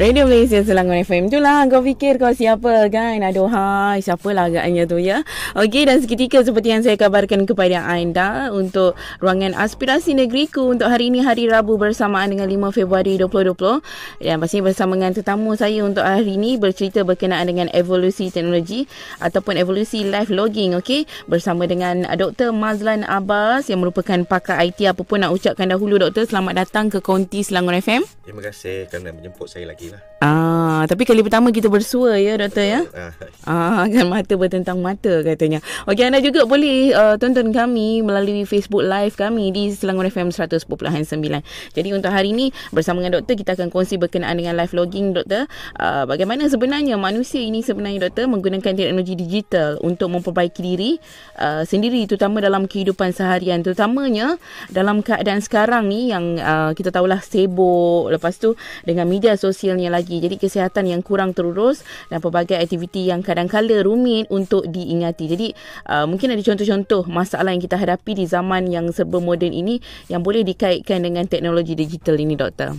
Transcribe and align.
Radio 0.00 0.24
Malaysia 0.24 0.64
Selangor 0.64 1.04
FM 1.04 1.28
tu 1.28 1.36
lah 1.36 1.68
Kau 1.68 1.84
fikir 1.84 2.16
kau 2.16 2.32
siapa 2.32 2.88
kan? 2.88 3.20
Aduh 3.20 3.44
hai 3.44 4.00
Siapalah 4.00 4.48
agaknya 4.48 4.88
tu 4.88 4.96
ya? 4.96 5.20
Okey 5.52 5.84
dan 5.84 6.00
seketika 6.00 6.40
seperti 6.40 6.72
yang 6.72 6.80
saya 6.80 6.96
kabarkan 6.96 7.44
kepada 7.44 7.84
anda 7.84 8.48
Untuk 8.56 8.96
ruangan 9.20 9.52
aspirasi 9.52 10.16
negeriku 10.16 10.64
Untuk 10.72 10.88
hari 10.88 11.12
ini 11.12 11.20
hari 11.20 11.44
Rabu 11.44 11.76
bersamaan 11.76 12.32
dengan 12.32 12.48
5 12.48 12.72
Februari 12.72 13.20
2020 13.20 14.24
Dan 14.24 14.40
pastinya 14.40 14.72
bersama 14.72 14.96
dengan 14.96 15.12
tetamu 15.12 15.52
saya 15.60 15.84
untuk 15.84 16.08
hari 16.08 16.40
ini 16.40 16.56
Bercerita 16.56 17.04
berkenaan 17.04 17.52
dengan 17.52 17.68
evolusi 17.76 18.32
teknologi 18.32 18.88
Ataupun 19.20 19.60
evolusi 19.60 20.08
live 20.08 20.32
logging 20.32 20.72
okey? 20.80 21.04
Bersama 21.28 21.68
dengan 21.68 22.08
Dr. 22.16 22.56
Mazlan 22.56 23.04
Abbas 23.04 23.68
Yang 23.68 23.84
merupakan 23.84 24.24
pakar 24.24 24.56
IT 24.64 24.88
Apa 24.88 25.04
pun 25.04 25.20
nak 25.20 25.36
ucapkan 25.36 25.68
dahulu 25.68 26.00
Doktor. 26.00 26.24
Selamat 26.24 26.64
datang 26.64 26.88
ke 26.88 27.04
Konti 27.04 27.44
Selangor 27.44 27.76
FM 27.76 28.08
Terima 28.24 28.40
kasih 28.40 28.88
kerana 28.88 29.12
menjemput 29.12 29.52
saya 29.52 29.68
lagi 29.68 29.81
lah. 29.90 30.12
Ah, 30.22 30.86
tapi 30.86 31.02
kali 31.02 31.18
pertama 31.18 31.50
kita 31.50 31.66
bersua 31.66 32.14
ya 32.14 32.38
doktor 32.38 32.62
ya. 32.62 32.80
Ah, 33.42 33.82
kan 33.90 34.06
mata 34.06 34.38
bertentang 34.38 34.78
mata 34.78 35.18
katanya. 35.26 35.58
Okey 35.90 36.06
anda 36.06 36.22
juga 36.22 36.46
boleh 36.46 36.94
uh, 36.94 37.18
tonton 37.18 37.50
kami 37.50 38.06
melalui 38.06 38.46
Facebook 38.46 38.86
live 38.86 39.18
kami 39.18 39.50
di 39.50 39.74
Selangor 39.74 40.06
FM 40.06 40.30
100.9. 40.30 40.70
Jadi 41.74 41.88
untuk 41.90 42.14
hari 42.14 42.30
ini 42.30 42.54
bersama 42.70 43.02
dengan 43.02 43.18
doktor 43.18 43.34
kita 43.34 43.58
akan 43.58 43.74
kongsi 43.74 43.98
berkenaan 43.98 44.38
dengan 44.38 44.54
live 44.54 44.70
logging 44.78 45.10
doktor. 45.10 45.50
Uh, 45.74 46.06
bagaimana 46.06 46.46
sebenarnya 46.46 46.94
manusia 46.94 47.42
ini 47.42 47.66
sebenarnya 47.66 48.06
doktor 48.06 48.30
menggunakan 48.30 48.78
teknologi 48.78 49.18
digital 49.18 49.82
untuk 49.82 50.06
memperbaiki 50.06 50.60
diri 50.62 51.02
uh, 51.42 51.66
sendiri 51.66 52.06
terutama 52.06 52.38
dalam 52.38 52.70
kehidupan 52.70 53.10
seharian 53.10 53.66
terutamanya 53.66 54.38
dalam 54.70 55.02
keadaan 55.02 55.42
sekarang 55.42 55.90
ni 55.90 56.14
yang 56.14 56.38
uh, 56.38 56.70
kita 56.78 56.94
tahulah 56.94 57.18
sibuk 57.18 58.06
lepas 58.06 58.38
tu 58.38 58.54
dengan 58.86 59.10
media 59.10 59.34
sosial 59.34 59.71
hasilnya 59.72 59.88
lagi. 59.88 60.20
Jadi 60.20 60.36
kesihatan 60.36 60.84
yang 60.84 61.00
kurang 61.00 61.32
terurus 61.32 61.80
dan 62.12 62.20
pelbagai 62.20 62.60
aktiviti 62.60 63.08
yang 63.08 63.24
kadang-kala 63.24 63.80
rumit 63.80 64.28
untuk 64.28 64.68
diingati. 64.68 65.24
Jadi 65.32 65.48
uh, 65.88 66.04
mungkin 66.04 66.36
ada 66.36 66.42
contoh-contoh 66.44 67.08
masalah 67.08 67.56
yang 67.56 67.64
kita 67.64 67.80
hadapi 67.80 68.12
di 68.12 68.28
zaman 68.28 68.68
yang 68.68 68.92
serba 68.92 69.16
moden 69.16 69.56
ini 69.56 69.80
yang 70.12 70.20
boleh 70.20 70.44
dikaitkan 70.44 71.00
dengan 71.00 71.24
teknologi 71.24 71.72
digital 71.72 72.20
ini 72.20 72.36
doktor. 72.36 72.76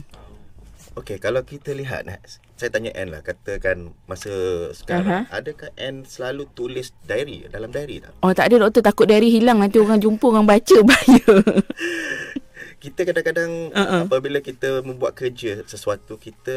Okey, 0.94 1.17
kalau 1.17 1.41
kita 1.41 1.73
lihat 1.73 2.05
saya 2.53 2.69
tanya 2.69 2.94
Anne 2.94 3.17
lah 3.17 3.25
katakan 3.25 3.97
masa 4.05 4.30
sekarang 4.78 5.25
uh-huh. 5.25 5.35
adakah 5.41 5.73
Anne 5.73 6.05
selalu 6.05 6.45
tulis 6.53 6.94
diary 7.09 7.50
dalam 7.50 7.73
diary 7.73 7.97
tak? 7.97 8.13
Oh 8.22 8.30
tak 8.30 8.53
ada 8.53 8.69
doktor 8.69 8.85
takut 8.85 9.09
diary 9.09 9.33
hilang 9.33 9.57
nanti 9.57 9.81
orang 9.81 9.97
jumpa 9.97 10.22
orang 10.30 10.45
baca 10.45 10.78
bahaya. 10.88 11.25
kita 12.84 13.08
kadang-kadang 13.08 13.72
uh-uh. 13.72 14.03
apabila 14.03 14.44
kita 14.44 14.84
membuat 14.84 15.16
kerja 15.16 15.64
sesuatu 15.64 16.20
kita 16.20 16.52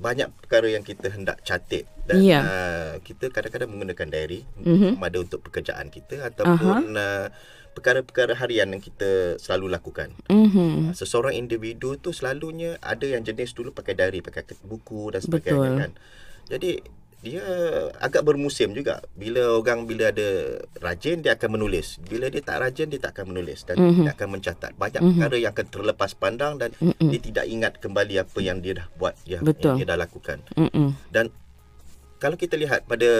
banyak 0.00 0.32
perkara 0.40 0.72
yang 0.72 0.80
kita 0.80 1.12
hendak 1.12 1.44
catat 1.44 1.84
dan 2.08 2.24
yeah. 2.24 2.40
uh, 2.40 2.92
kita 3.04 3.28
kadang-kadang 3.28 3.68
menggunakan 3.68 4.08
diary 4.08 4.48
uh-huh. 4.64 4.96
ada 4.96 5.20
untuk 5.20 5.44
pekerjaan 5.44 5.92
kita 5.92 6.24
ataupun 6.32 6.96
uh-huh. 6.96 7.28
uh, 7.28 7.28
perkara-perkara 7.76 8.32
harian 8.40 8.72
yang 8.72 8.82
kita 8.82 9.36
selalu 9.36 9.68
lakukan. 9.70 10.10
Uh-huh. 10.32 10.90
Seseorang 10.96 11.36
individu 11.36 12.00
tu 12.00 12.16
selalunya 12.16 12.80
ada 12.80 13.04
yang 13.04 13.20
jenis 13.20 13.52
dulu 13.52 13.76
pakai 13.76 13.92
diary, 13.92 14.24
pakai 14.24 14.42
buku 14.64 15.12
dan 15.12 15.20
sebagainya 15.20 15.68
Betul. 15.68 15.80
kan. 15.84 15.90
Jadi 16.50 16.70
dia 17.20 17.44
agak 18.00 18.24
bermusim 18.24 18.72
juga 18.72 19.04
bila 19.12 19.60
orang 19.60 19.84
bila 19.84 20.08
ada 20.08 20.56
rajin 20.80 21.20
dia 21.20 21.36
akan 21.36 21.60
menulis 21.60 22.00
bila 22.00 22.32
dia 22.32 22.40
tak 22.40 22.64
rajin 22.64 22.88
dia 22.88 22.96
tak 22.96 23.12
akan 23.12 23.36
menulis 23.36 23.68
dan 23.68 23.76
mm-hmm. 23.76 24.04
dia 24.08 24.12
akan 24.16 24.28
mencatat 24.32 24.72
banyak 24.72 25.00
mm-hmm. 25.04 25.20
perkara 25.20 25.36
yang 25.36 25.52
akan 25.52 25.66
terlepas 25.68 26.10
pandang 26.16 26.54
dan 26.56 26.72
mm-hmm. 26.80 27.08
dia 27.12 27.20
tidak 27.20 27.44
ingat 27.44 27.72
kembali 27.76 28.14
apa 28.24 28.38
yang 28.40 28.64
dia 28.64 28.80
dah 28.80 28.86
buat 28.96 29.14
ya, 29.28 29.44
yang 29.44 29.76
dia 29.76 29.86
dah 29.92 29.98
lakukan 30.00 30.40
mm-hmm. 30.56 30.88
dan 31.12 31.28
kalau 32.16 32.40
kita 32.40 32.56
lihat 32.56 32.88
pada 32.88 33.10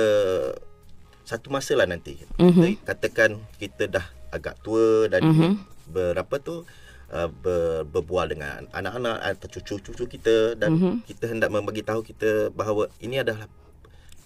satu 1.29 1.53
masa 1.53 1.77
lah 1.77 1.85
nanti 1.85 2.17
mm-hmm. 2.41 2.81
kita, 2.81 2.97
katakan 2.97 3.31
kita 3.61 3.85
dah 3.85 4.07
agak 4.33 4.57
tua 4.64 5.13
dan 5.13 5.29
mm-hmm. 5.29 5.53
berapa 5.92 6.36
tu 6.41 6.64
Uh, 7.11 7.27
ber, 7.27 7.83
berbual 7.91 8.30
dengan 8.30 8.70
anak-anak 8.70 9.19
atau 9.42 9.58
cucu-cucu 9.58 10.07
kita 10.07 10.55
dan 10.55 10.79
mm-hmm. 10.79 10.95
kita 11.11 11.27
hendak 11.27 11.51
membagi 11.51 11.83
tahu 11.83 12.07
kita 12.07 12.55
bahawa 12.55 12.86
ini 13.03 13.19
adalah 13.19 13.51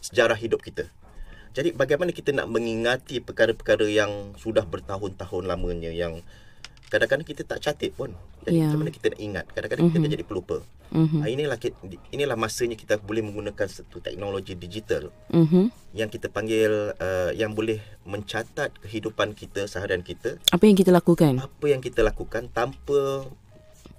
sejarah 0.04 0.36
hidup 0.36 0.60
kita. 0.60 0.84
Jadi 1.54 1.72
bagaimana 1.72 2.10
kita 2.10 2.34
nak 2.34 2.50
mengingati 2.50 3.22
perkara-perkara 3.24 3.86
yang 3.88 4.34
sudah 4.36 4.66
bertahun-tahun 4.66 5.48
lamanya 5.48 5.88
yang 5.94 6.20
kadang-kadang 6.92 7.26
kita 7.26 7.42
tak 7.46 7.62
catat 7.62 7.90
pun. 7.94 8.12
Jadi 8.44 8.60
yeah. 8.60 8.68
macam 8.68 8.84
mana 8.84 8.90
kita 8.92 9.06
nak 9.14 9.20
ingat? 9.22 9.46
Kadang-kadang 9.54 9.84
mm-hmm. 9.88 10.02
kita 10.02 10.10
mhm. 10.12 10.16
jadi 10.20 10.26
pelupa. 10.26 10.58
Mm-hmm. 10.94 11.26
inilah 11.26 11.58
inilah 12.14 12.36
masanya 12.38 12.78
kita 12.78 13.02
boleh 13.02 13.18
menggunakan 13.24 13.66
satu 13.66 13.98
teknologi 13.98 14.54
digital 14.54 15.10
mm-hmm. 15.32 15.72
yang 15.90 16.06
kita 16.06 16.30
panggil 16.30 16.94
uh, 16.94 17.34
yang 17.34 17.50
boleh 17.50 17.82
mencatat 18.06 18.70
kehidupan 18.84 19.34
kita 19.34 19.66
seharian 19.66 20.06
kita. 20.06 20.38
Apa 20.54 20.70
yang 20.70 20.78
kita 20.78 20.94
lakukan? 20.94 21.42
Apa 21.42 21.66
yang 21.66 21.82
kita 21.82 22.06
lakukan 22.06 22.46
tanpa 22.52 23.26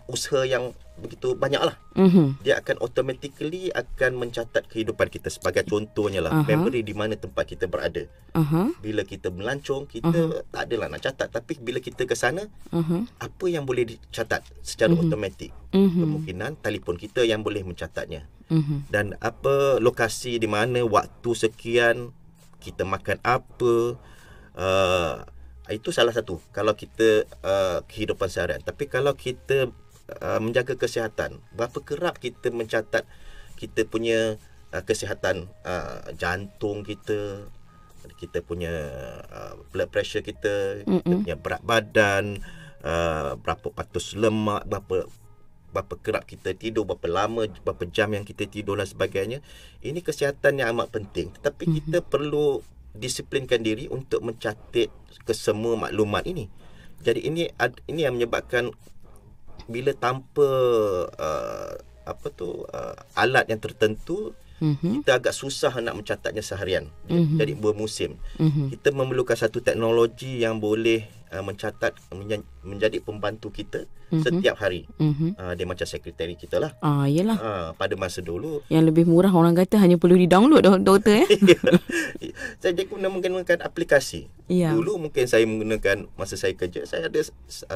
usaha 0.05 0.45
yang 0.45 0.73
begitu 0.95 1.35
banyak 1.35 1.59
lah. 1.59 1.75
Mm-hmm. 1.99 2.39
Dia 2.39 2.63
akan 2.63 2.79
automatically 2.79 3.67
akan 3.75 4.15
mencatat 4.15 4.63
kehidupan 4.71 5.11
kita 5.11 5.27
sebagai 5.27 5.67
contohnya 5.67 6.23
lah. 6.23 6.31
Uh-huh. 6.31 6.47
Memory 6.47 6.87
di 6.87 6.95
mana 6.95 7.19
tempat 7.19 7.43
kita 7.51 7.67
berada. 7.67 8.07
Uh-huh. 8.31 8.71
Bila 8.79 9.03
kita 9.03 9.27
melancong, 9.27 9.91
kita 9.91 10.07
uh-huh. 10.07 10.47
tak 10.55 10.71
adalah 10.71 10.87
nak 10.87 11.03
catat. 11.03 11.27
Tapi 11.27 11.59
bila 11.59 11.83
kita 11.83 12.07
ke 12.07 12.15
sana, 12.15 12.47
uh-huh. 12.71 13.11
apa 13.19 13.45
yang 13.51 13.67
boleh 13.67 13.83
dicatat 13.91 14.47
secara 14.63 14.95
uh-huh. 14.95 15.03
automatik? 15.03 15.51
Uh-huh. 15.75 15.99
Kemungkinan 15.99 16.63
telefon 16.63 16.95
kita 16.95 17.27
yang 17.27 17.43
boleh 17.43 17.67
mencatatnya. 17.67 18.23
Uh-huh. 18.47 18.79
Dan 18.87 19.19
apa 19.19 19.83
lokasi 19.83 20.39
di 20.39 20.47
mana 20.47 20.79
waktu 20.87 21.31
sekian, 21.35 22.15
kita 22.63 22.87
makan 22.87 23.19
apa, 23.19 23.99
uh, 24.55 25.15
itu 25.67 25.91
salah 25.91 26.15
satu. 26.15 26.39
Kalau 26.55 26.71
kita 26.71 27.27
uh, 27.43 27.83
kehidupan 27.83 28.31
seharian. 28.31 28.63
Tapi 28.63 28.87
kalau 28.87 29.11
kita 29.11 29.75
uh, 30.21 30.39
menjaga 30.41 30.77
kesihatan. 30.77 31.41
Berapa 31.55 31.81
kerap 31.81 32.21
kita 32.21 32.51
mencatat 32.51 33.05
kita 33.55 33.87
punya 33.87 34.35
uh, 34.75 34.83
kesihatan 34.83 35.47
uh, 35.63 36.11
jantung 36.19 36.83
kita, 36.83 37.47
kita 38.19 38.43
punya 38.43 38.73
uh, 39.31 39.55
blood 39.71 39.89
pressure 39.89 40.21
kita, 40.21 40.85
Mm-mm. 40.85 41.01
kita 41.01 41.15
punya 41.23 41.37
berat 41.39 41.61
badan, 41.63 42.25
uh, 42.83 43.39
berapa 43.39 43.71
patus 43.71 44.15
lemak, 44.15 44.67
berapa 44.67 45.07
berapa 45.75 45.95
kerap 45.99 46.23
kita 46.23 46.55
tidur, 46.55 46.87
berapa 46.87 47.11
lama, 47.11 47.51
berapa 47.67 47.83
jam 47.91 48.15
yang 48.15 48.23
kita 48.23 48.47
tidur 48.47 48.79
dan 48.79 48.87
sebagainya. 48.87 49.43
Ini 49.83 49.99
kesihatan 49.99 50.63
yang 50.63 50.71
amat 50.79 50.87
penting. 50.95 51.35
Tetapi 51.35 51.63
mm-hmm. 51.67 51.77
kita 51.83 51.99
perlu 51.99 52.63
disiplinkan 52.95 53.59
diri 53.59 53.91
untuk 53.91 54.23
mencatat 54.23 54.87
kesemua 55.27 55.75
maklumat 55.75 56.23
ini. 56.23 56.47
Jadi 57.03 57.27
ini 57.27 57.51
ini 57.91 58.07
yang 58.07 58.15
menyebabkan 58.15 58.71
bila 59.65 59.91
tanpa 59.97 60.47
uh, 61.09 61.73
apa 62.05 62.27
tu 62.29 62.63
uh, 62.69 62.95
alat 63.17 63.49
yang 63.49 63.57
tertentu 63.57 64.37
mm-hmm. 64.61 65.01
kita 65.01 65.17
agak 65.17 65.33
susah 65.33 65.73
nak 65.81 65.97
mencatatnya 65.97 66.45
seharian 66.45 66.85
mm-hmm. 67.09 67.37
jadi 67.41 67.53
bermusim 67.57 68.21
mm-hmm. 68.37 68.77
kita 68.77 68.93
memerlukan 68.93 69.35
satu 69.35 69.59
teknologi 69.59 70.45
yang 70.45 70.61
boleh 70.61 71.09
uh, 71.31 71.43
mencatat 71.45 71.95
menjadi 72.65 72.97
pembantu 73.01 73.53
kita 73.53 73.85
mm-hmm. 74.09 74.23
setiap 74.25 74.55
hari. 74.59 74.85
Mm-hmm. 74.97 75.29
Uh, 75.37 75.53
dia 75.57 75.65
macam 75.65 75.87
sekretari 75.87 76.35
kita 76.37 76.57
lah. 76.61 76.71
Ah, 76.81 77.05
iyalah. 77.05 77.37
Uh, 77.37 77.69
pada 77.77 77.93
masa 77.97 78.21
dulu. 78.21 78.61
Yang 78.69 78.93
lebih 78.93 79.05
murah 79.09 79.31
orang 79.31 79.57
kata 79.57 79.81
hanya 79.81 79.97
perlu 79.97 80.17
di-download 80.17 80.65
doktor 80.81 81.25
eh. 81.25 81.27
saya 82.61 82.73
guna 82.85 83.09
menggunakan 83.09 83.61
aplikasi. 83.65 84.27
Yeah. 84.45 84.77
Dulu 84.77 85.09
mungkin 85.09 85.25
saya 85.25 85.41
menggunakan 85.49 86.05
masa 86.13 86.37
saya 86.37 86.53
kerja 86.53 86.85
saya 86.85 87.09
ada 87.09 87.21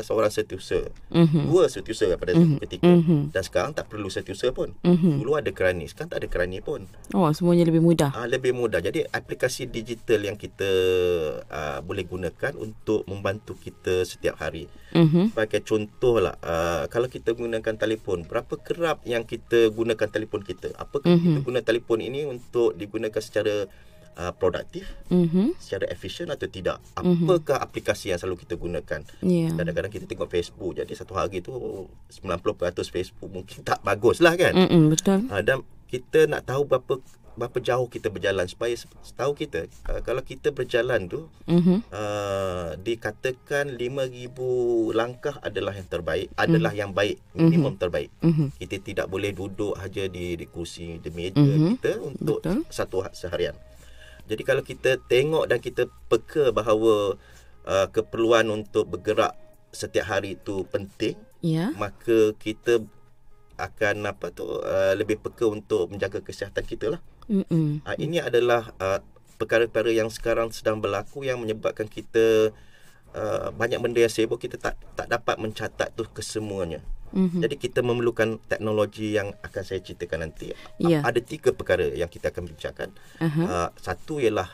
seorang 0.05 0.29
setiausaha. 0.29 0.89
Mm-hmm. 1.09 1.43
Dua 1.49 1.63
setiausaha 1.65 2.13
pada 2.17 2.37
mm-hmm. 2.37 2.59
ketika. 2.65 2.85
Mm-hmm. 2.85 3.21
Dan 3.33 3.41
sekarang 3.41 3.71
tak 3.73 3.89
perlu 3.89 4.09
setiausaha 4.09 4.53
pun. 4.53 4.77
Mm-hmm. 4.85 5.13
Dulu 5.21 5.31
ada 5.33 5.49
kerani, 5.49 5.89
sekarang 5.89 6.09
tak 6.13 6.19
ada 6.25 6.27
kerani 6.29 6.61
pun. 6.61 6.85
Oh, 7.13 7.29
semuanya 7.33 7.65
lebih 7.65 7.81
mudah. 7.81 8.13
Ah, 8.13 8.25
uh, 8.25 8.27
lebih 8.29 8.53
mudah. 8.53 8.81
Jadi 8.81 9.05
aplikasi 9.09 9.65
digital 9.69 10.29
yang 10.29 10.37
kita 10.37 10.69
uh, 11.49 11.79
boleh 11.81 12.05
gunakan 12.05 12.53
untuk 12.57 13.05
membantu 13.09 13.48
kita 13.57 14.05
setiap 14.05 14.37
hari. 14.37 14.69
Mm-hmm. 14.93 15.33
Sebagai 15.33 15.61
contoh 15.65 16.21
lah, 16.21 16.35
uh, 16.43 16.85
kalau 16.91 17.07
kita 17.07 17.33
gunakan 17.33 17.75
telefon, 17.77 18.25
berapa 18.25 18.53
kerap 18.59 19.01
yang 19.05 19.25
kita 19.25 19.71
gunakan 19.73 20.09
telefon 20.09 20.41
kita? 20.45 20.75
Apakah 20.77 21.09
mm-hmm. 21.09 21.25
kita 21.25 21.39
guna 21.41 21.59
telefon 21.63 21.99
ini 22.03 22.25
untuk 22.27 22.75
digunakan 22.75 23.21
secara 23.21 23.65
uh, 24.19 24.33
produktif, 24.35 24.89
mm-hmm. 25.07 25.55
secara 25.57 25.87
efisien 25.87 26.27
atau 26.27 26.51
tidak? 26.51 26.83
Mhm. 26.99 27.25
Apakah 27.25 27.63
mm-hmm. 27.63 27.67
aplikasi 27.71 28.11
yang 28.11 28.19
selalu 28.19 28.43
kita 28.43 28.59
gunakan? 28.59 29.01
Yeah. 29.23 29.55
Kadang-kadang 29.55 29.91
kita 29.93 30.05
tengok 30.05 30.29
Facebook, 30.29 30.75
jadi 30.75 30.91
satu 30.93 31.15
hari 31.15 31.39
tu 31.39 31.53
90% 32.11 32.27
Facebook 32.91 33.29
mungkin 33.31 33.63
tak 33.69 33.79
bagus 33.81 34.19
lah 34.19 34.35
kan? 34.35 34.53
Mm-hmm, 34.53 34.83
betul. 34.91 35.19
Uh, 35.31 35.41
dan 35.45 35.63
kita 35.89 36.29
nak 36.29 36.45
tahu 36.45 36.69
berapa 36.69 37.01
berapa 37.39 37.57
jauh 37.57 37.87
kita 37.87 38.07
berjalan 38.07 38.43
supaya 38.45 38.75
tahu 39.15 39.31
kita 39.33 39.65
uh, 39.87 40.03
kalau 40.03 40.19
kita 40.21 40.51
berjalan 40.51 41.07
tu 41.07 41.31
Mhm. 41.47 41.87
uh, 41.89 42.75
dikatakan 42.77 43.73
5000 43.73 44.35
langkah 44.91 45.39
adalah 45.39 45.71
yang 45.71 45.87
terbaik 45.87 46.27
adalah 46.35 46.69
yang 46.71 46.91
baik 46.91 47.17
minimum 47.31 47.73
terbaik 47.75 48.11
Mhm. 48.19 48.59
kita 48.59 48.75
tidak 48.79 49.07
boleh 49.07 49.31
duduk 49.31 49.73
haja 49.73 50.05
di 50.05 50.35
di 50.35 50.45
kursi 50.45 50.99
di 50.99 51.09
meja 51.09 51.39
Mhm. 51.39 51.67
kita 51.73 51.91
untuk 51.99 52.43
Betul. 52.43 52.67
satu 52.69 52.97
ha- 53.01 53.15
seharian 53.15 53.55
jadi 54.27 54.43
kalau 54.43 54.61
kita 54.61 54.99
tengok 55.01 55.47
dan 55.47 55.57
kita 55.57 55.87
peka 56.05 56.51
bahawa 56.51 57.15
uh, 57.63 57.87
keperluan 57.89 58.51
untuk 58.51 58.85
bergerak 58.85 59.33
setiap 59.71 60.05
hari 60.09 60.35
itu 60.35 60.67
penting 60.67 61.15
Ya. 61.39 61.71
maka 61.73 62.35
kita 62.35 62.83
akan 63.55 64.03
apa 64.05 64.27
tu 64.29 64.43
uh, 64.43 64.91
lebih 64.93 65.19
peka 65.19 65.43
untuk 65.43 65.87
menjaga 65.87 66.19
kesihatan 66.19 66.63
kita 66.63 66.95
lah. 66.95 67.01
Mm-mm. 67.29 67.85
Uh, 67.85 67.95
ini 68.01 68.17
adalah 68.17 68.73
uh, 68.81 68.99
perkara-perkara 69.37 69.93
yang 69.93 70.09
sekarang 70.09 70.49
sedang 70.49 70.81
berlaku 70.81 71.23
yang 71.23 71.39
menyebabkan 71.39 71.85
kita 71.85 72.51
uh, 73.13 73.53
banyak 73.53 73.79
benda 73.79 74.01
yang 74.01 74.11
sibuk 74.11 74.41
kita 74.41 74.57
tak 74.57 74.75
tak 74.97 75.07
dapat 75.07 75.37
mencatat 75.37 75.93
tu 75.93 76.03
kesemuanya. 76.09 76.81
Mhm. 77.09 77.41
Jadi 77.41 77.55
kita 77.57 77.81
memerlukan 77.81 78.37
teknologi 78.45 79.17
yang 79.17 79.33
akan 79.41 79.63
saya 79.65 79.81
ceritakan 79.81 80.29
nanti. 80.29 80.53
Ya. 80.77 81.01
A- 81.01 81.09
Ada 81.09 81.21
tiga 81.25 81.49
perkara 81.53 81.89
yang 81.89 82.05
kita 82.05 82.29
akan 82.29 82.49
bincangkan. 82.53 82.89
Aha. 83.17 83.41
Uh, 83.45 83.69
satu 83.81 84.21
ialah 84.21 84.49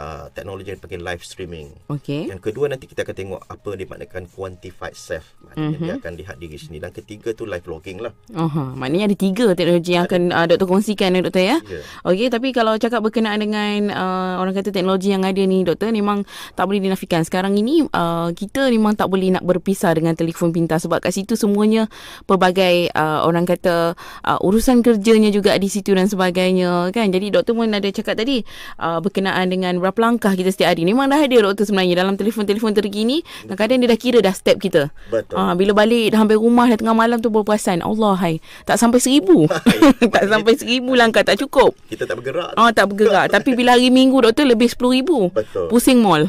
uh, 0.00 0.32
teknologi 0.32 0.72
yang 0.72 0.78
dipanggil 0.80 1.02
live 1.04 1.22
streaming. 1.22 1.68
Okey. 1.92 2.32
Yang 2.32 2.40
kedua 2.40 2.72
nanti 2.72 2.88
kita 2.88 3.04
akan 3.04 3.12
tengok 3.12 3.40
apa 3.44 3.70
dimaknakan 3.76 4.22
quantified 4.32 4.96
self. 4.96 5.36
Maknanya 5.44 5.60
Mhm. 5.60 5.68
mm-hmm. 5.76 5.84
dia 5.84 5.94
akan 6.00 6.12
lihat 6.16 6.36
diri 6.40 6.56
sendiri. 6.56 6.80
Dan 6.80 6.92
ketiga 6.96 7.28
tu 7.36 7.44
live 7.44 7.66
logging 7.68 7.98
lah. 8.00 8.12
Aha, 8.32 8.72
maknanya 8.72 9.12
ada 9.12 9.16
tiga 9.20 9.52
teknologi 9.52 9.92
yang 9.92 10.08
akan 10.08 10.22
uh, 10.32 10.46
doktor 10.48 10.66
kongsikan 10.70 11.12
ya 11.12 11.20
doktor 11.20 11.44
ya. 11.44 11.56
Ya. 11.68 11.80
Okey, 12.08 12.32
tapi 12.32 12.56
kalau 12.56 12.74
cakap 12.80 13.04
berkenaan 13.04 13.44
dengan 13.44 13.92
uh, 13.92 14.40
orang 14.40 14.56
kata 14.56 14.72
teknologi 14.72 15.12
yang 15.12 15.22
ada 15.28 15.42
ni 15.44 15.60
doktor 15.66 15.92
memang 15.92 16.24
tak 16.56 16.64
boleh 16.64 16.80
dinafikan. 16.80 17.20
Sekarang 17.26 17.52
ini 17.58 17.84
uh, 17.84 18.32
kita 18.32 18.72
memang 18.72 18.96
tak 18.96 19.12
boleh 19.12 19.36
nak 19.36 19.44
berpisah 19.44 19.92
dengan 19.92 20.16
telefon 20.16 20.54
pintar 20.54 20.80
sebab 20.80 21.02
kat 21.04 21.12
situ 21.12 21.36
semuanya 21.36 21.90
pelbagai 22.24 22.88
uh, 22.94 23.26
orang 23.26 23.44
kata 23.44 23.92
uh, 24.24 24.38
urusan 24.40 24.80
kerjanya 24.80 25.28
juga 25.28 25.58
di 25.58 25.68
situ 25.68 25.92
dan 25.92 26.06
sebagainya 26.06 26.94
kan. 26.94 27.10
Jadi 27.10 27.34
doktor 27.34 27.52
pun 27.58 27.68
ada 27.68 27.88
cakap 27.90 28.16
tadi 28.16 28.46
uh, 28.78 29.02
berkenaan 29.02 29.50
dengan 29.50 29.76
berapa 29.90 30.00
langkah 30.06 30.32
kita 30.38 30.54
setiap 30.54 30.70
hari. 30.72 30.86
Memang 30.86 31.10
dah 31.10 31.18
ada 31.18 31.36
doktor 31.42 31.66
sebenarnya 31.66 32.06
dalam 32.06 32.14
telefon-telefon 32.14 32.72
terkini. 32.78 33.26
Kadang-kadang 33.44 33.78
dia 33.82 33.88
dah 33.90 33.98
kira 33.98 34.18
dah 34.22 34.34
step 34.34 34.56
kita. 34.62 34.94
Betul. 35.10 35.34
Ah, 35.34 35.58
bila 35.58 35.74
balik 35.74 36.14
dah 36.14 36.22
sampai 36.22 36.38
rumah 36.38 36.70
dah 36.70 36.78
tengah 36.78 36.94
malam 36.94 37.18
tu 37.18 37.32
baru 37.32 37.42
perasan 37.42 37.80
Allah 37.80 38.14
hai 38.20 38.38
tak 38.68 38.76
sampai 38.76 39.00
seribu 39.00 39.48
tak 40.14 40.24
sampai 40.28 40.52
seribu 40.54 40.92
langkah 40.92 41.24
tak 41.24 41.40
cukup 41.40 41.72
Kita 41.88 42.04
tak 42.04 42.20
bergerak. 42.20 42.52
Ah 42.54 42.70
tak 42.70 42.92
bergerak 42.92 43.26
Tapi 43.34 43.56
bila 43.56 43.74
hari 43.74 43.88
minggu 43.88 44.20
doktor 44.20 44.44
lebih 44.46 44.68
RM10,000 44.70 45.10
Betul. 45.34 45.66
Pusing 45.72 45.98
mall 46.04 46.28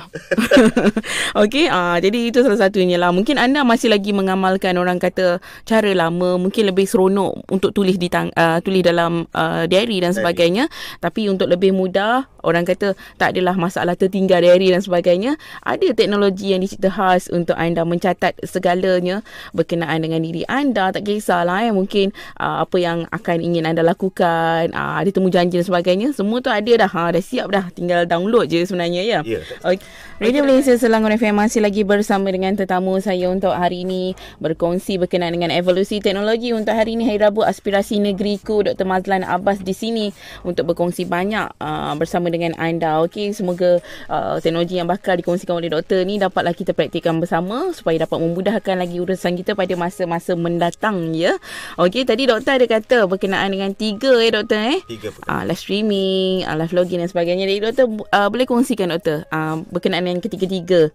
Okey 1.44 1.68
ah, 1.68 2.00
Jadi 2.00 2.32
itu 2.32 2.42
salah 2.42 2.58
satunya 2.68 2.96
lah 2.98 3.12
Mungkin 3.14 3.38
anda 3.38 3.62
masih 3.68 3.92
lagi 3.92 4.16
mengamalkan 4.16 4.80
Orang 4.80 4.98
kata 4.98 5.44
Cara 5.68 5.92
lama 5.92 6.40
Mungkin 6.40 6.72
lebih 6.72 6.88
seronok 6.88 7.46
Untuk 7.52 7.76
tulis 7.76 8.00
di 8.00 8.08
tang, 8.08 8.32
uh, 8.34 8.58
Tulis 8.64 8.82
dalam 8.82 9.28
uh, 9.36 9.64
Diary 9.68 10.02
dan 10.02 10.16
Diary. 10.16 10.20
sebagainya 10.24 10.64
Tapi 11.04 11.28
untuk 11.28 11.52
lebih 11.52 11.76
mudah 11.76 12.26
Orang 12.42 12.66
kata 12.66 12.98
Tak 13.20 13.36
adalah 13.42 13.58
masalah 13.58 13.98
tertinggal 13.98 14.46
diary 14.46 14.70
dan 14.70 14.86
sebagainya 14.86 15.36
Ada 15.66 15.98
teknologi 15.98 16.54
yang 16.54 16.62
dicipta 16.62 16.94
khas 16.94 17.28
Untuk 17.34 17.58
anda 17.58 17.82
mencatat 17.82 18.38
segalanya 18.46 19.26
Berkenaan 19.58 20.06
dengan 20.06 20.22
diri 20.22 20.46
anda 20.46 20.94
Tak 20.94 21.10
kisahlah 21.10 21.66
eh 21.66 21.74
Mungkin 21.74 22.14
uh, 22.38 22.62
Apa 22.62 22.78
yang 22.78 23.10
akan 23.10 23.42
ingin 23.42 23.66
anda 23.66 23.82
lakukan 23.82 24.70
uh, 24.72 25.02
Ada 25.02 25.10
temu 25.10 25.34
janji 25.34 25.58
dan 25.58 25.66
sebagainya 25.66 26.14
Semua 26.14 26.38
tu 26.40 26.54
ada 26.54 26.70
dah 26.70 26.90
ha, 26.94 27.10
Dah 27.10 27.24
siap 27.26 27.50
dah 27.50 27.68
Tinggal 27.74 28.06
download 28.06 28.46
je 28.48 28.62
sebenarnya 28.64 29.02
ya 29.02 29.20
Ya. 29.32 29.40
Okay. 29.64 29.80
Radio 30.22 30.46
Malaysia 30.46 30.78
Selangor 30.78 31.10
FM 31.18 31.34
masih 31.34 31.66
lagi 31.66 31.82
bersama 31.82 32.30
dengan 32.30 32.54
tetamu 32.54 32.94
saya 33.02 33.34
untuk 33.34 33.58
hari 33.58 33.82
ini 33.82 34.14
berkongsi 34.38 35.02
berkenaan 35.02 35.34
dengan 35.34 35.50
evolusi 35.50 35.98
teknologi 35.98 36.54
untuk 36.54 36.78
hari 36.78 36.94
ini 36.94 37.10
Hari 37.10 37.26
Rabu 37.26 37.42
Aspirasi 37.42 37.98
Negeriku 37.98 38.62
Dr. 38.62 38.86
Mazlan 38.86 39.26
Abbas 39.26 39.66
di 39.66 39.74
sini 39.74 40.14
untuk 40.46 40.70
berkongsi 40.70 41.10
banyak 41.10 41.58
uh, 41.58 41.98
bersama 41.98 42.30
dengan 42.30 42.54
anda. 42.62 43.02
Okey, 43.02 43.31
semoga 43.34 43.82
uh, 44.12 44.38
teknologi 44.40 44.78
yang 44.78 44.88
bakal 44.88 45.18
dikongsikan 45.18 45.58
oleh 45.58 45.72
doktor 45.72 46.04
ni 46.06 46.22
dapatlah 46.22 46.54
kita 46.56 46.72
praktikkan 46.76 47.18
bersama 47.18 47.72
supaya 47.74 48.04
dapat 48.04 48.18
memudahkan 48.22 48.76
lagi 48.78 48.98
urusan 49.02 49.36
kita 49.40 49.58
pada 49.58 49.74
masa-masa 49.76 50.38
mendatang 50.38 51.12
ya. 51.18 51.36
Okey, 51.82 52.06
tadi 52.06 52.30
doktor 52.30 52.62
ada 52.62 52.68
kata 52.68 53.10
berkenaan 53.10 53.52
dengan 53.52 53.72
tiga 53.74 54.16
eh 54.22 54.32
doktor 54.32 54.62
eh. 54.62 54.80
Tiga 54.86 55.10
uh, 55.28 55.44
live 55.44 55.60
streaming, 55.60 56.46
uh, 56.46 56.56
live 56.56 56.72
vlogging 56.72 57.00
dan 57.02 57.10
sebagainya. 57.10 57.50
Jadi 57.50 57.60
doktor 57.60 57.86
uh, 58.12 58.28
boleh 58.30 58.46
kongsikan 58.46 58.94
doktor 58.94 59.26
uh, 59.34 59.60
berkenaan 59.72 60.06
dengan 60.08 60.22
ketiga-tiga 60.22 60.94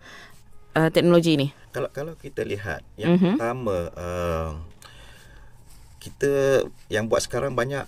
uh, 0.76 0.88
teknologi 0.92 1.34
ni. 1.36 1.48
Kalau 1.72 1.88
kalau 1.92 2.14
kita 2.16 2.44
lihat 2.44 2.80
yang 2.96 3.16
mm-hmm. 3.16 3.36
pertama 3.36 3.78
uh, 3.96 4.50
kita 6.00 6.64
yang 6.88 7.10
buat 7.10 7.24
sekarang 7.24 7.58
banyak 7.58 7.84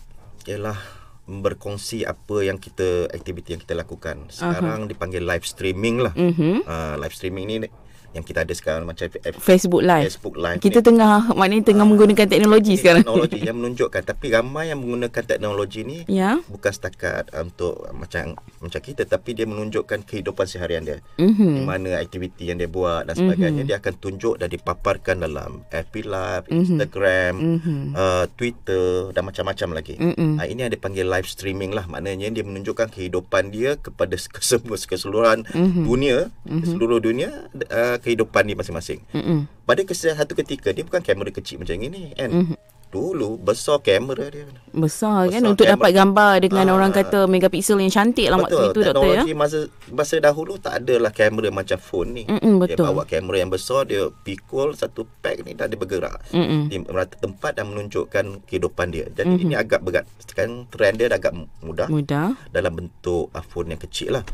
ialah 0.49 0.98
berkongsi 1.29 2.09
apa 2.09 2.41
yang 2.41 2.57
kita 2.57 3.13
aktiviti 3.13 3.53
yang 3.53 3.61
kita 3.61 3.77
lakukan. 3.77 4.33
Sekarang 4.33 4.89
uh-huh. 4.89 4.91
dipanggil 4.91 5.21
live 5.21 5.45
streaming 5.45 6.01
lah. 6.01 6.17
Mhm. 6.17 6.65
Uh, 6.65 6.97
live 6.97 7.13
streaming 7.13 7.45
ni 7.47 7.69
yang 8.19 8.25
kita 8.25 8.43
ada 8.43 8.50
sekarang 8.50 8.82
macam 8.82 9.06
F- 9.06 9.38
Facebook 9.38 9.81
Live. 9.81 10.11
Facebook 10.11 10.35
Live 10.35 10.59
Kita 10.59 10.79
ni. 10.79 10.85
tengah 10.85 11.31
maknanya 11.32 11.65
tengah 11.65 11.81
Ah, 11.81 11.88
menggunakan 11.88 12.26
teknologi 12.26 12.73
Ini 12.73 12.79
sekarang. 12.79 13.03
Teknologi 13.03 13.41
yang 13.41 13.56
menunjukkan 13.61 14.03
tapi 14.05 14.26
ramai 14.29 14.65
yang 14.69 14.79
menggunakan 14.79 15.23
teknologi 15.25 15.81
ni 15.82 15.99
Ya. 16.05 16.43
bukan 16.44 16.69
setakat 16.69 17.31
uh, 17.31 17.43
untuk 17.43 17.81
uh, 17.81 17.93
macam 17.93 18.35
macam 18.59 18.81
kita 18.81 19.03
tapi 19.05 19.32
dia 19.32 19.44
menunjukkan 19.44 20.03
kehidupan 20.03 20.44
seharian 20.44 20.82
dia. 20.82 20.99
Mhm. 21.17 21.49
Di 21.55 21.62
mana 21.62 21.88
aktiviti 21.97 22.44
yang 22.44 22.56
dia 22.56 22.67
buat 22.67 23.05
dan 23.05 23.15
sebagainya 23.15 23.62
dia 23.62 23.76
akan 23.76 23.94
tunjuk 23.94 24.35
dan 24.37 24.49
dipaparkan 24.49 25.17
dalam 25.19 25.62
FB 25.69 25.94
Live, 26.05 26.44
Instagram, 26.49 27.32
Mhm. 27.38 27.79
uh, 27.93 28.25
Twitter 28.31 28.88
dan 29.11 29.23
macam-macam 29.23 29.69
lagi. 29.73 29.94
Mhm. 29.94 30.37
Uh, 30.37 30.47
ini 30.47 30.61
yang 30.61 30.73
dipanggil 30.73 31.05
live 31.05 31.26
streaming 31.26 31.70
lah 31.70 31.85
maknanya 31.85 32.29
dia 32.31 32.43
menunjukkan 32.43 32.88
kehidupan 32.88 33.49
dia 33.49 33.76
kepada 33.76 34.15
kesemua 34.35 34.76
keseluruhan 34.76 35.47
dunia, 35.79 36.32
seluruh 36.65 36.99
dunia 36.99 37.47
uh, 37.69 37.97
kehidupan 38.08 38.49
dia 38.49 38.56
masing-masing. 38.56 39.05
Mhm. 39.12 39.69
Pada 39.69 39.84
satu 40.16 40.32
ketika 40.32 40.72
dia 40.72 40.81
bukan 40.88 41.05
kamera 41.05 41.28
kecil 41.28 41.60
macam 41.60 41.76
ini 41.76 42.16
kan. 42.16 42.32
Mhm. 42.32 42.56
Dulu 42.88 43.37
besar 43.37 43.79
kamera 43.79 44.26
dia. 44.26 44.49
Besar, 44.70 45.29
kan 45.29 45.44
untuk 45.44 45.62
kamera. 45.62 45.76
dapat 45.76 45.90
gambar 45.93 46.32
dengan 46.40 46.67
Ah. 46.67 46.75
orang 46.75 46.88
kata 46.90 47.25
megapiksel 47.25 47.76
yang 47.76 47.90
cantik 47.90 48.26
lah 48.26 48.40
waktu 48.40 48.56
itu 48.56 48.81
doktor 48.81 48.81
ya. 48.81 48.93
teknologi 49.20 49.32
masa 49.35 49.58
masa 49.88 50.14
dahulu 50.17 50.56
tak 50.56 50.81
adalah 50.81 51.11
kamera 51.11 51.49
macam 51.50 51.76
phone 51.76 52.11
ni. 52.12 52.23
Mm-mm, 52.25 52.56
Dia 52.58 52.73
betul. 52.73 52.85
bawa 52.87 53.05
kamera 53.05 53.37
yang 53.38 53.50
besar, 53.50 53.85
dia 53.85 54.08
pikul 54.19 54.73
satu 54.73 55.05
pack 55.20 55.44
ni 55.44 55.52
dah 55.52 55.64
dia 55.64 55.76
bergerak. 55.76 56.17
Mm-mm. 56.31 56.61
Di 56.67 56.76
merata 56.79 57.14
tempat 57.14 57.52
dan 57.55 57.69
menunjukkan 57.69 58.25
kehidupan 58.44 58.88
dia. 58.88 59.05
Jadi 59.06 59.20
Mhm. 59.20 59.32
mm-hmm. 59.34 59.44
ini 59.44 59.55
agak 59.55 59.81
berat. 59.81 60.05
Sekarang 60.19 60.64
trend 60.67 60.96
dia 60.96 61.08
agak 61.08 61.32
mudah 61.61 61.88
Mudah. 61.88 62.41
dalam 62.48 62.72
bentuk 62.74 63.29
uh, 63.31 63.44
phone 63.44 63.69
yang 63.69 63.81
kecil 63.81 64.17
lah. 64.17 64.24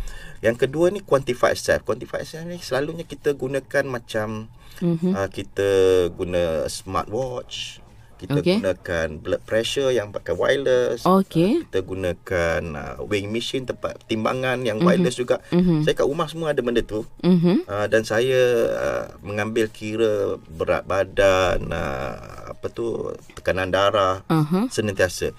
Yang 0.40 0.62
kedua 0.62 0.88
ni 0.88 1.00
quantified 1.00 1.57
self. 1.57 1.83
Quantified 1.83 2.23
self 2.23 2.45
ni 2.45 2.59
selalunya 2.59 3.02
kita 3.02 3.33
gunakan 3.33 3.85
macam 3.85 4.47
Mhm. 4.76 5.11
uh, 5.12 5.29
kita 5.29 5.69
guna 6.11 6.67
smartwatch, 6.67 7.79
kita 8.16 8.40
Okey. 8.40 8.62
gunakan 8.62 9.09
blood 9.21 9.42
pressure 9.44 9.90
yang 9.90 10.14
pakai 10.14 10.35
wireless, 10.35 11.02
Okey. 11.04 11.66
kita 11.66 11.83
gunakan 11.83 12.61
uh, 12.75 12.97
weighing 13.04 13.35
machine 13.35 13.66
tempat 13.66 13.99
timbangan 14.06 14.62
yang 14.62 14.80
wireless 14.80 15.18
juga. 15.18 15.42
Mhm. 15.50 15.83
Saya 15.83 15.94
kat 15.99 16.06
rumah 16.06 16.28
semua 16.30 16.54
ada 16.54 16.61
benda 16.62 16.80
tu. 16.80 17.02
Mhm. 17.23 17.66
Uh, 17.66 17.87
dan 17.90 18.02
saya 18.06 18.42
uh, 18.71 19.04
mengambil 19.21 19.68
kira 19.68 20.38
berat 20.47 20.87
badan 20.87 21.68
uh, 21.68 22.54
apa 22.54 22.66
tu 22.71 23.12
tekanan 23.35 23.75
darah 23.75 24.23
Aha. 24.30 24.71
senantiasa. 24.71 25.35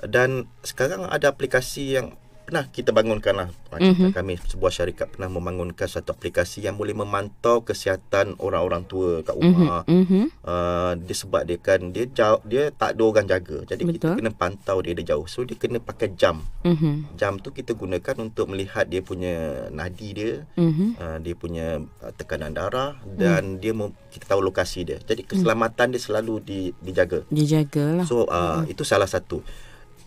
Dan 0.00 0.48
sekarang 0.64 1.04
ada 1.08 1.28
aplikasi 1.28 1.96
yang 2.00 2.16
pernah 2.50 2.66
kita 2.66 2.90
bangunkan 2.90 3.30
lah 3.32 3.48
Mhm. 3.70 3.78
mm-hmm. 3.86 4.10
kami 4.10 4.34
sebuah 4.42 4.72
syarikat 4.74 5.06
pernah 5.14 5.30
membangunkan 5.30 5.86
satu 5.86 6.10
aplikasi 6.10 6.66
yang 6.66 6.74
boleh 6.74 6.90
memantau 6.90 7.62
kesihatan 7.62 8.34
orang-orang 8.42 8.82
tua 8.82 9.22
kat 9.22 9.38
rumah. 9.38 9.86
Mhm. 9.86 9.94
Mhm. 10.02 10.22
Uh, 10.42 10.92
dia 10.98 11.14
sebab 11.14 11.46
dia 11.46 11.54
kan 11.56 11.94
dia 11.94 12.10
jauh 12.10 12.42
dia 12.42 12.74
tak 12.74 12.98
ada 12.98 13.02
orang 13.06 13.30
jaga. 13.30 13.62
Jadi 13.64 13.82
Betul. 13.86 13.94
kita 13.94 14.06
kena 14.18 14.30
pantau 14.34 14.82
dia 14.82 14.92
dia 14.92 15.14
jauh. 15.14 15.30
So 15.30 15.46
dia 15.46 15.54
kena 15.54 15.78
pakai 15.78 16.10
jam. 16.18 16.42
Mhm. 16.66 17.14
Jam 17.14 17.38
tu 17.38 17.54
kita 17.54 17.72
gunakan 17.72 18.16
untuk 18.18 18.50
melihat 18.50 18.90
dia 18.90 18.98
punya 19.00 19.70
nadi 19.70 20.08
dia, 20.10 20.32
Mhm. 20.58 20.98
uh, 20.98 21.18
dia 21.22 21.34
punya 21.38 21.78
uh, 22.02 22.12
tekanan 22.12 22.50
darah 22.50 22.98
dan 23.06 23.62
dia 23.62 23.70
mem- 23.70 23.94
kita 24.10 24.26
tahu 24.26 24.42
lokasi 24.42 24.82
dia. 24.82 24.98
Jadi 24.98 25.22
keselamatan 25.22 25.94
dia 25.94 26.02
selalu 26.02 26.42
di, 26.42 26.60
dijaga. 26.82 27.22
Dijagalah. 27.30 28.02
So 28.02 28.26
uh, 28.26 28.66
itu 28.66 28.82
salah 28.82 29.06
satu. 29.06 29.46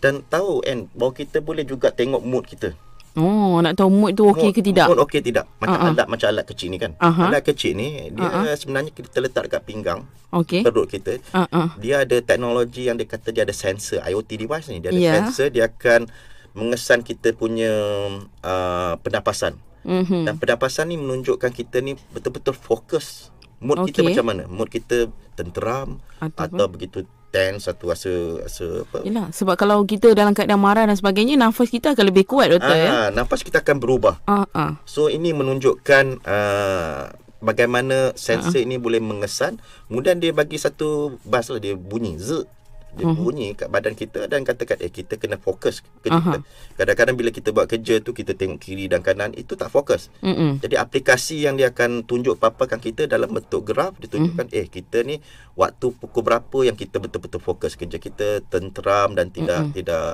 Dan 0.04 0.20
tahu 0.28 0.60
kan 0.60 0.84
bahawa 0.92 1.12
kita 1.16 1.40
boleh 1.40 1.64
juga 1.64 1.88
tengok 1.88 2.20
mood 2.20 2.44
kita. 2.44 2.76
Oh, 3.14 3.62
nak 3.62 3.78
tahu 3.78 3.88
mood 3.88 4.12
tu 4.12 4.26
okey 4.34 4.50
ke 4.52 4.60
tidak? 4.60 4.90
Mood 4.90 5.00
okey 5.08 5.24
tidak. 5.24 5.48
Macam 5.62 5.80
ah. 5.80 5.88
alat 5.94 6.06
macam 6.10 6.26
alat 6.28 6.44
kecil 6.44 6.68
ni 6.68 6.76
kan. 6.82 6.92
Aha. 7.00 7.32
Alat 7.32 7.46
kecil 7.46 7.72
ni 7.72 8.12
dia 8.12 8.26
Ah, 8.28 8.52
sebenarnya 8.52 8.92
kita 8.92 9.22
letak 9.24 9.48
dekat 9.48 9.62
pinggang 9.64 10.04
Okey. 10.34 10.66
perut 10.66 10.90
kita. 10.90 11.22
Ah. 11.32 11.72
Dia 11.80 12.04
ada 12.04 12.20
teknologi 12.20 12.90
yang 12.90 13.00
dia 13.00 13.08
kata 13.08 13.30
dia 13.32 13.48
ada 13.48 13.54
sensor 13.54 14.04
IoT 14.04 14.30
device 14.34 14.66
ni. 14.68 14.82
Dia 14.84 14.90
ada 14.92 15.00
Ya. 15.00 15.12
sensor 15.24 15.48
dia 15.54 15.70
akan 15.70 16.10
mengesan 16.58 17.06
kita 17.06 17.32
punya 17.32 17.72
uh, 18.42 18.94
pendapasan. 18.98 19.56
Mm-hmm. 19.86 20.22
Dan 20.26 20.34
pendapasan 20.36 20.90
ni 20.90 20.98
menunjukkan 20.98 21.54
kita 21.54 21.80
ni 21.80 21.94
betul-betul 22.10 22.52
fokus. 22.52 23.30
Mood 23.62 23.80
okay. 23.80 23.94
kita 23.94 24.00
macam 24.10 24.24
mana? 24.26 24.42
Mood 24.50 24.68
kita 24.68 25.08
tenteram 25.38 26.02
atau, 26.18 26.50
atau 26.50 26.66
begitu 26.66 27.06
tense 27.34 27.66
atau 27.66 27.90
rasa 27.90 28.38
rasa 28.46 28.86
apa? 28.86 29.02
Yalah, 29.02 29.34
sebab 29.34 29.58
kalau 29.58 29.82
kita 29.82 30.14
dalam 30.14 30.30
keadaan 30.30 30.62
marah 30.62 30.86
dan 30.86 30.94
sebagainya, 30.94 31.34
nafas 31.34 31.66
kita 31.66 31.98
akan 31.98 32.14
lebih 32.14 32.30
kuat 32.30 32.54
doktor 32.54 32.70
ah, 32.70 33.10
ya. 33.10 33.10
nafas 33.10 33.42
kita 33.42 33.58
akan 33.66 33.82
berubah. 33.82 34.22
Ah, 34.30 34.46
ah. 34.54 34.78
So 34.86 35.10
ini 35.10 35.34
menunjukkan 35.34 36.22
uh, 36.22 37.10
bagaimana 37.44 38.16
sensor 38.16 38.56
uh-huh. 38.56 38.64
ini 38.64 38.80
boleh 38.80 39.04
mengesan 39.04 39.60
kemudian 39.92 40.16
dia 40.16 40.32
bagi 40.32 40.56
satu 40.56 41.20
bas 41.28 41.52
lah 41.52 41.60
dia 41.60 41.76
bunyi 41.76 42.16
z 42.16 42.48
dia 42.94 43.04
uh-huh. 43.06 43.18
bunyi 43.18 43.58
kat 43.58 43.68
badan 43.68 43.98
kita 43.98 44.30
dan 44.30 44.46
katakan 44.46 44.78
eh 44.78 44.90
kita 44.90 45.18
kena 45.18 45.36
fokus 45.36 45.82
kerja 46.00 46.14
uh-huh. 46.14 46.38
kita. 46.38 46.38
Kadang-kadang 46.78 47.14
bila 47.18 47.30
kita 47.34 47.50
buat 47.50 47.66
kerja 47.66 47.98
tu 48.00 48.14
kita 48.14 48.38
tengok 48.38 48.58
kiri 48.62 48.86
dan 48.86 49.02
kanan 49.02 49.34
itu 49.34 49.58
tak 49.58 49.68
fokus. 49.68 50.08
Uh-uh. 50.22 50.62
Jadi 50.62 50.78
aplikasi 50.78 51.42
yang 51.42 51.58
dia 51.58 51.74
akan 51.74 52.06
tunjuk 52.06 52.38
paparkan 52.38 52.78
kita 52.78 53.10
dalam 53.10 53.34
bentuk 53.34 53.66
graf 53.66 53.98
ditunjukkan 53.98 54.46
uh-huh. 54.48 54.60
eh 54.62 54.66
kita 54.70 55.02
ni 55.02 55.18
waktu 55.58 55.90
pukul 55.94 56.22
berapa 56.22 56.58
yang 56.62 56.78
kita 56.78 57.02
betul-betul 57.02 57.42
fokus 57.42 57.74
kerja 57.74 57.98
kita 57.98 58.46
tenteram 58.46 59.18
dan 59.18 59.34
tidak 59.34 59.70
uh-uh. 59.70 59.74
tidak 59.74 60.06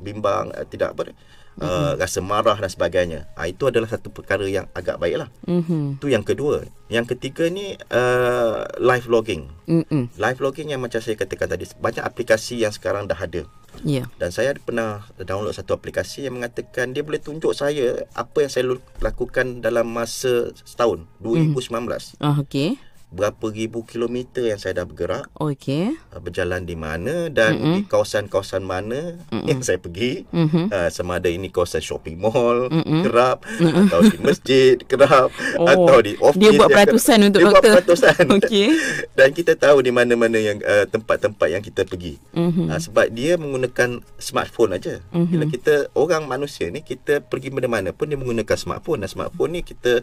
bimbang 0.00 0.50
eh, 0.56 0.66
tidak 0.68 0.96
apa 0.96 1.12
uh, 1.60 1.94
rasa 1.98 2.18
marah 2.24 2.58
dan 2.58 2.70
sebagainya. 2.70 3.30
Uh, 3.38 3.46
itu 3.50 3.68
adalah 3.68 3.86
satu 3.86 4.10
perkara 4.10 4.46
yang 4.48 4.66
agak 4.74 4.98
baiklah. 4.98 5.30
Mm-hmm. 5.46 6.00
Itu 6.00 6.06
yang 6.10 6.24
kedua. 6.26 6.66
Yang 6.90 7.16
ketiga 7.16 7.46
ni 7.50 7.78
uh, 7.92 8.66
live 8.80 9.06
logging. 9.06 9.50
Mm-hmm. 9.70 10.18
Live 10.18 10.40
logging 10.42 10.68
yang 10.74 10.80
macam 10.82 10.98
saya 10.98 11.14
katakan 11.14 11.54
tadi 11.54 11.68
banyak 11.78 12.02
aplikasi 12.02 12.62
yang 12.62 12.72
sekarang 12.74 13.06
dah 13.06 13.18
ada. 13.18 13.46
Yeah. 13.82 14.06
Dan 14.22 14.30
saya 14.30 14.54
pernah 14.54 15.02
download 15.18 15.54
satu 15.54 15.74
aplikasi 15.74 16.30
yang 16.30 16.38
mengatakan 16.38 16.94
dia 16.94 17.02
boleh 17.02 17.18
tunjuk 17.18 17.58
saya 17.58 18.06
apa 18.14 18.46
yang 18.46 18.50
saya 18.50 18.70
lakukan 19.02 19.58
dalam 19.62 19.90
masa 19.90 20.54
setahun 20.62 21.06
2019. 21.22 21.70
Mm-hmm. 21.70 22.22
Oh, 22.22 22.38
okay 22.42 22.78
berapa 23.14 23.46
ribu 23.54 23.86
kilometer 23.86 24.50
yang 24.50 24.58
saya 24.58 24.82
dah 24.82 24.86
bergerak. 24.86 25.30
Okey. 25.38 25.94
Uh, 26.10 26.18
berjalan 26.18 26.66
di 26.66 26.74
mana 26.74 27.30
dan 27.30 27.54
mm-hmm. 27.54 27.74
di 27.78 27.80
kawasan-kawasan 27.86 28.66
mana 28.66 29.14
mm-hmm. 29.30 29.46
yang 29.46 29.62
saya 29.62 29.78
pergi. 29.78 30.26
Mm-hmm. 30.34 30.74
Uh, 30.74 30.90
sama 30.90 31.22
ada 31.22 31.30
ini 31.30 31.48
kawasan 31.54 31.78
shopping 31.78 32.18
mall, 32.18 32.66
mm-hmm. 32.66 33.02
kerap 33.06 33.46
mm-hmm. 33.46 33.86
atau 33.86 34.00
di 34.02 34.18
masjid, 34.18 34.76
kerap 34.82 35.30
oh. 35.62 35.70
atau 35.70 35.98
di 36.02 36.18
office. 36.18 36.42
Dia 36.42 36.50
buat 36.58 36.68
peratusan 36.74 37.18
kerap. 37.22 37.28
untuk 37.30 37.40
dia 37.40 37.46
doktor. 37.46 37.62
Dia 37.62 37.70
buat 37.70 37.84
peratusan. 37.86 38.22
Okey. 38.42 38.68
dan 39.14 39.28
kita 39.30 39.52
tahu 39.54 39.78
di 39.86 39.94
mana-mana 39.94 40.38
yang 40.42 40.58
uh, 40.66 40.84
tempat-tempat 40.90 41.48
yang 41.48 41.62
kita 41.62 41.86
pergi. 41.86 42.18
Mm-hmm. 42.34 42.66
Uh, 42.66 42.80
sebab 42.82 43.06
dia 43.14 43.38
menggunakan 43.38 44.02
smartphone 44.18 44.74
aja. 44.74 44.98
Mm-hmm. 45.14 45.30
Bila 45.30 45.44
kita 45.46 45.74
orang 45.94 46.26
manusia 46.26 46.66
ni 46.74 46.82
kita 46.82 47.22
pergi 47.22 47.54
mana-mana 47.54 47.94
pun 47.94 48.10
dia 48.10 48.18
menggunakan 48.18 48.58
smartphone 48.58 49.06
dan 49.06 49.08
smartphone 49.08 49.54
ni 49.54 49.62
kita 49.62 50.02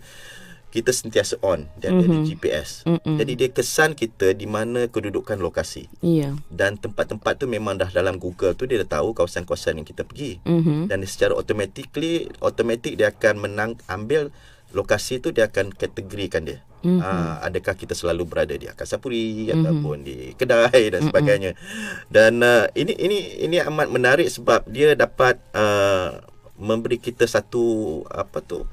kita 0.72 0.96
sentiasa 0.96 1.36
on 1.44 1.68
dan 1.76 2.00
mm-hmm. 2.00 2.08
ada 2.08 2.18
mhm. 2.18 2.26
GPS. 2.26 2.70
Mm-hmm. 2.88 3.16
Jadi 3.20 3.32
dia 3.36 3.50
kesan 3.52 3.92
kita 3.92 4.32
di 4.32 4.48
mana 4.48 4.88
kedudukan 4.88 5.36
lokasi. 5.44 5.92
Yeah. 6.00 6.40
Dan 6.48 6.80
tempat-tempat 6.80 7.44
tu 7.44 7.46
memang 7.52 7.76
dah 7.76 7.92
dalam 7.92 8.16
Google 8.16 8.56
tu 8.56 8.64
dia 8.64 8.80
dah 8.88 9.04
tahu 9.04 9.12
kawasan-kawasan 9.12 9.84
yang 9.84 9.88
kita 9.88 10.08
pergi. 10.08 10.40
Mm-hmm. 10.48 10.88
Dan 10.88 11.04
secara 11.04 11.36
automatically 11.36 12.32
automatic 12.40 12.96
dia 12.96 13.12
akan 13.12 13.36
menang 13.44 13.72
ambil 13.92 14.32
lokasi 14.72 15.20
tu 15.20 15.36
dia 15.36 15.52
akan 15.52 15.76
kategorikan 15.76 16.48
dia. 16.48 16.64
Mm-hmm. 16.82 16.98
Uh, 17.04 17.36
adakah 17.46 17.78
kita 17.78 17.94
selalu 17.94 18.26
berada 18.26 18.56
di 18.58 18.66
Akasapuri 18.66 19.52
mm-hmm. 19.52 19.60
ataupun 19.62 19.98
di 20.02 20.18
Kedai 20.40 20.90
dan 20.90 21.04
sebagainya. 21.04 21.52
Mm-hmm. 21.54 22.08
Dan 22.10 22.32
uh, 22.42 22.66
ini 22.74 22.96
ini 22.96 23.18
ini 23.44 23.60
amat 23.60 23.92
menarik 23.92 24.32
sebab 24.32 24.66
dia 24.72 24.96
dapat 24.96 25.36
uh, 25.52 26.24
memberi 26.56 26.96
kita 26.96 27.28
satu 27.28 28.02
apa 28.08 28.40
tu 28.40 28.64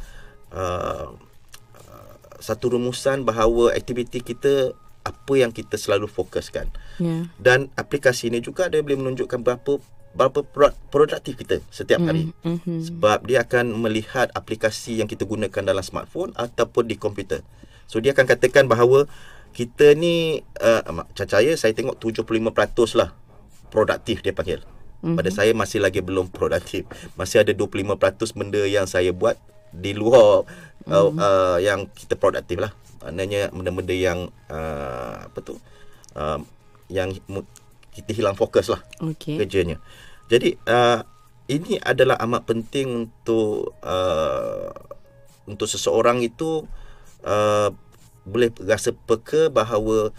uh, 0.55 1.28
satu 2.39 2.79
rumusan 2.79 3.27
bahawa 3.27 3.75
aktiviti 3.75 4.23
kita 4.23 4.75
apa 5.07 5.35
yang 5.39 5.55
kita 5.55 5.79
selalu 5.81 6.07
fokuskan. 6.11 6.69
Yeah. 7.01 7.33
Dan 7.41 7.73
aplikasi 7.75 8.29
ini 8.29 8.45
juga 8.45 8.69
dia 8.69 8.85
boleh 8.85 9.01
menunjukkan 9.01 9.41
berapa 9.41 9.81
berapa 10.17 10.41
produktif 10.91 11.39
kita 11.39 11.63
setiap 11.71 12.03
hari. 12.03 12.35
Mm-hmm. 12.43 12.79
Sebab 12.91 13.29
dia 13.29 13.45
akan 13.45 13.77
melihat 13.79 14.33
aplikasi 14.35 14.99
yang 14.99 15.07
kita 15.07 15.29
gunakan 15.29 15.63
dalam 15.63 15.85
smartphone 15.85 16.35
ataupun 16.35 16.89
di 16.89 16.97
komputer. 16.99 17.45
So 17.87 18.03
dia 18.03 18.13
akan 18.13 18.27
katakan 18.27 18.67
bahawa 18.67 19.07
kita 19.55 19.97
ni 19.97 20.45
uh, 20.61 20.83
cacaya 21.17 21.57
saya 21.57 21.73
tengok 21.73 21.97
75% 22.03 22.99
lah 22.99 23.15
produktif 23.71 24.25
dia 24.25 24.35
panggil. 24.35 24.65
Mm-hmm. 24.99 25.15
Pada 25.15 25.31
saya 25.31 25.53
masih 25.55 25.79
lagi 25.79 26.03
belum 26.03 26.35
produktif. 26.35 26.89
Masih 27.15 27.47
ada 27.47 27.55
25% 27.55 28.35
benda 28.35 28.63
yang 28.67 28.91
saya 28.91 29.15
buat 29.15 29.39
di 29.71 29.95
luar. 29.95 30.49
Uh, 30.89 31.11
uh, 31.13 31.57
yang 31.61 31.87
kita 31.93 32.17
produktif 32.19 32.59
lah 32.59 32.73
maknanya 33.05 33.49
benda-benda 33.55 33.95
yang 33.95 34.29
uh, 34.51 35.31
apa 35.31 35.39
tu 35.41 35.55
uh, 36.19 36.41
yang 36.91 37.15
kita 37.95 38.11
hilang 38.15 38.35
fokus 38.35 38.73
lah 38.73 38.83
okay. 38.99 39.39
kerjanya 39.39 39.79
jadi 40.29 40.59
uh, 40.67 41.07
ini 41.49 41.81
adalah 41.81 42.21
amat 42.29 42.45
penting 42.45 43.09
untuk 43.09 43.73
uh, 43.81 44.69
untuk 45.49 45.65
seseorang 45.65 46.21
itu 46.21 46.69
uh, 47.25 47.73
boleh 48.29 48.53
rasa 48.69 48.93
peka 48.93 49.49
bahawa 49.49 50.13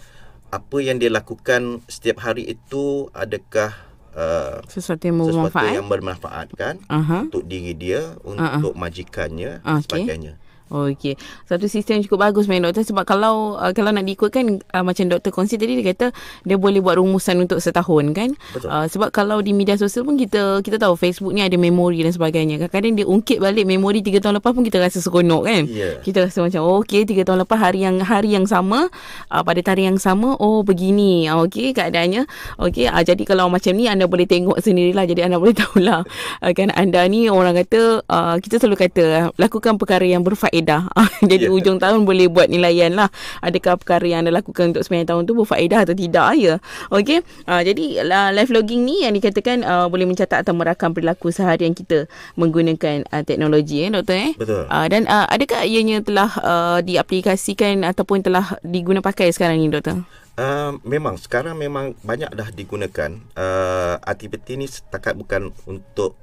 apa 0.50 0.76
yang 0.82 0.98
dia 0.98 1.14
lakukan 1.14 1.78
setiap 1.86 2.26
hari 2.26 2.46
itu 2.48 3.06
adakah 3.14 3.90
Uh, 4.10 4.58
sesuatu 4.66 5.06
yang 5.06 5.22
bermanfaat 5.22 5.54
sesuatu 5.54 5.78
yang 5.78 5.86
bermanfaat 5.86 6.48
kan 6.58 6.82
uh-huh. 6.90 7.30
untuk 7.30 7.46
diri 7.46 7.78
dia 7.78 8.18
untuk 8.26 8.42
uh-huh. 8.42 8.74
majikannya 8.74 9.62
okay. 9.62 9.86
sebagainya 9.86 10.34
Oh, 10.70 10.86
okey. 10.86 11.18
Satu 11.50 11.66
sistem 11.66 11.98
yang 11.98 12.06
cukup 12.06 12.30
bagus 12.30 12.46
main 12.46 12.62
doktor 12.62 12.86
sebab 12.86 13.02
kalau 13.02 13.58
uh, 13.58 13.74
kalau 13.74 13.90
nak 13.90 14.06
diikutkan 14.06 14.62
uh, 14.70 14.86
macam 14.86 15.10
doktor 15.10 15.34
kongsi 15.34 15.58
tadi 15.58 15.82
dia 15.82 15.90
kata 15.90 16.14
dia 16.46 16.54
boleh 16.54 16.78
buat 16.78 17.02
rumusan 17.02 17.42
untuk 17.42 17.58
setahun 17.58 18.14
kan. 18.14 18.30
Betul. 18.54 18.70
Uh, 18.70 18.86
sebab 18.86 19.10
kalau 19.10 19.42
di 19.42 19.50
media 19.50 19.74
sosial 19.74 20.06
pun 20.06 20.14
kita 20.14 20.62
kita 20.62 20.78
tahu 20.78 20.94
Facebook 20.94 21.34
ni 21.34 21.42
ada 21.42 21.58
memori 21.58 22.06
dan 22.06 22.14
sebagainya. 22.14 22.62
Kadang-kadang 22.62 23.02
dia 23.02 23.06
ungkit 23.10 23.42
balik 23.42 23.66
memori 23.66 23.98
3 23.98 24.22
tahun 24.22 24.38
lepas 24.38 24.54
pun 24.54 24.62
kita 24.62 24.78
rasa 24.78 25.02
seronok 25.02 25.42
kan. 25.42 25.62
Yeah. 25.66 25.98
Kita 26.06 26.30
rasa 26.30 26.38
macam 26.46 26.62
oh, 26.62 26.86
okey 26.86 27.02
3 27.02 27.26
tahun 27.26 27.42
lepas 27.42 27.58
hari 27.58 27.82
yang 27.82 27.98
hari 28.06 28.38
yang 28.38 28.46
sama 28.46 28.86
uh, 29.26 29.42
pada 29.42 29.58
tarikh 29.66 29.90
yang 29.90 29.98
sama 29.98 30.38
oh 30.38 30.62
begini. 30.62 31.26
Uh, 31.26 31.50
okey 31.50 31.74
keadaannya. 31.74 32.30
Okey 32.62 32.86
uh, 32.86 33.02
jadi 33.02 33.26
kalau 33.26 33.50
macam 33.50 33.74
ni 33.74 33.90
anda 33.90 34.06
boleh 34.06 34.30
tengok 34.30 34.62
sendirilah 34.62 35.02
jadi 35.02 35.26
anda 35.26 35.42
boleh 35.42 35.58
tahulah 35.66 36.06
uh, 36.46 36.52
kan 36.54 36.70
anda 36.78 37.02
ni 37.10 37.26
orang 37.26 37.58
kata 37.58 38.06
uh, 38.06 38.38
kita 38.38 38.62
selalu 38.62 38.86
kata 38.86 39.34
lakukan 39.34 39.74
perkara 39.74 40.06
yang 40.06 40.22
berfaedah 40.22 40.59
berfaedah. 40.60 40.82
Jadi 41.30 41.48
yeah. 41.48 41.56
ujung 41.56 41.78
tahun 41.80 42.04
boleh 42.04 42.28
buat 42.28 42.46
nilaian 42.52 42.92
lah. 42.92 43.08
Adakah 43.40 43.80
perkara 43.80 44.04
yang 44.04 44.24
anda 44.24 44.32
lakukan 44.32 44.76
untuk 44.76 44.84
sepanjang 44.84 45.08
tahun 45.16 45.22
tu 45.26 45.32
berfaedah 45.34 45.88
atau 45.88 45.94
tidak 45.96 46.26
ya. 46.36 46.54
Okey. 46.92 47.24
Uh, 47.48 47.62
jadi 47.64 48.04
live 48.36 48.52
logging 48.52 48.84
ni 48.84 49.02
yang 49.04 49.16
dikatakan 49.16 49.64
uh, 49.64 49.86
boleh 49.88 50.04
mencatat 50.04 50.44
atau 50.44 50.52
merakam 50.52 50.92
perilaku 50.92 51.32
seharian 51.32 51.72
kita 51.72 52.06
menggunakan 52.36 53.08
uh, 53.10 53.24
teknologi 53.24 53.86
ya 53.86 53.88
doktor 53.90 54.16
eh. 54.20 54.32
Betul. 54.36 54.64
Uh, 54.68 54.86
dan 54.86 55.08
uh, 55.08 55.26
adakah 55.32 55.64
ianya 55.64 56.04
telah 56.04 56.30
uh, 56.40 56.78
diaplikasikan 56.84 57.82
ataupun 57.86 58.20
telah 58.20 58.60
diguna 58.62 59.00
pakai 59.00 59.32
sekarang 59.32 59.58
ni 59.60 59.72
doktor? 59.72 60.04
Uh, 60.40 60.80
memang 60.86 61.20
sekarang 61.20 61.58
memang 61.58 61.92
banyak 62.00 62.32
dah 62.32 62.48
digunakan 62.48 63.12
uh, 63.36 64.00
aktiviti 64.00 64.56
ni 64.56 64.64
setakat 64.64 65.12
bukan 65.12 65.52
untuk 65.68 66.16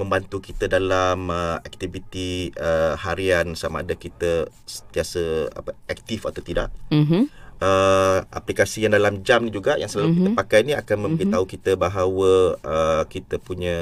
membantu 0.00 0.40
kita 0.40 0.64
dalam 0.64 1.28
uh, 1.28 1.60
aktiviti 1.60 2.48
uh, 2.56 2.96
harian 2.96 3.52
sama 3.52 3.84
ada 3.84 3.92
kita 3.92 4.48
sentiasa 4.64 5.52
apa 5.52 5.76
aktif 5.84 6.24
atau 6.24 6.40
tidak. 6.40 6.72
Mm-hmm. 6.88 7.28
Uh, 7.60 8.24
aplikasi 8.32 8.88
yang 8.88 8.96
dalam 8.96 9.20
jam 9.20 9.44
ni 9.44 9.52
juga 9.52 9.76
yang 9.76 9.92
selalu 9.92 10.16
mm-hmm. 10.16 10.24
kita 10.24 10.30
pakai 10.40 10.60
ni 10.64 10.72
akan 10.72 10.96
memberitahu 11.04 11.44
mm-hmm. 11.44 11.56
kita 11.60 11.72
bahawa 11.76 12.32
uh, 12.64 13.04
kita 13.04 13.36
punya 13.36 13.78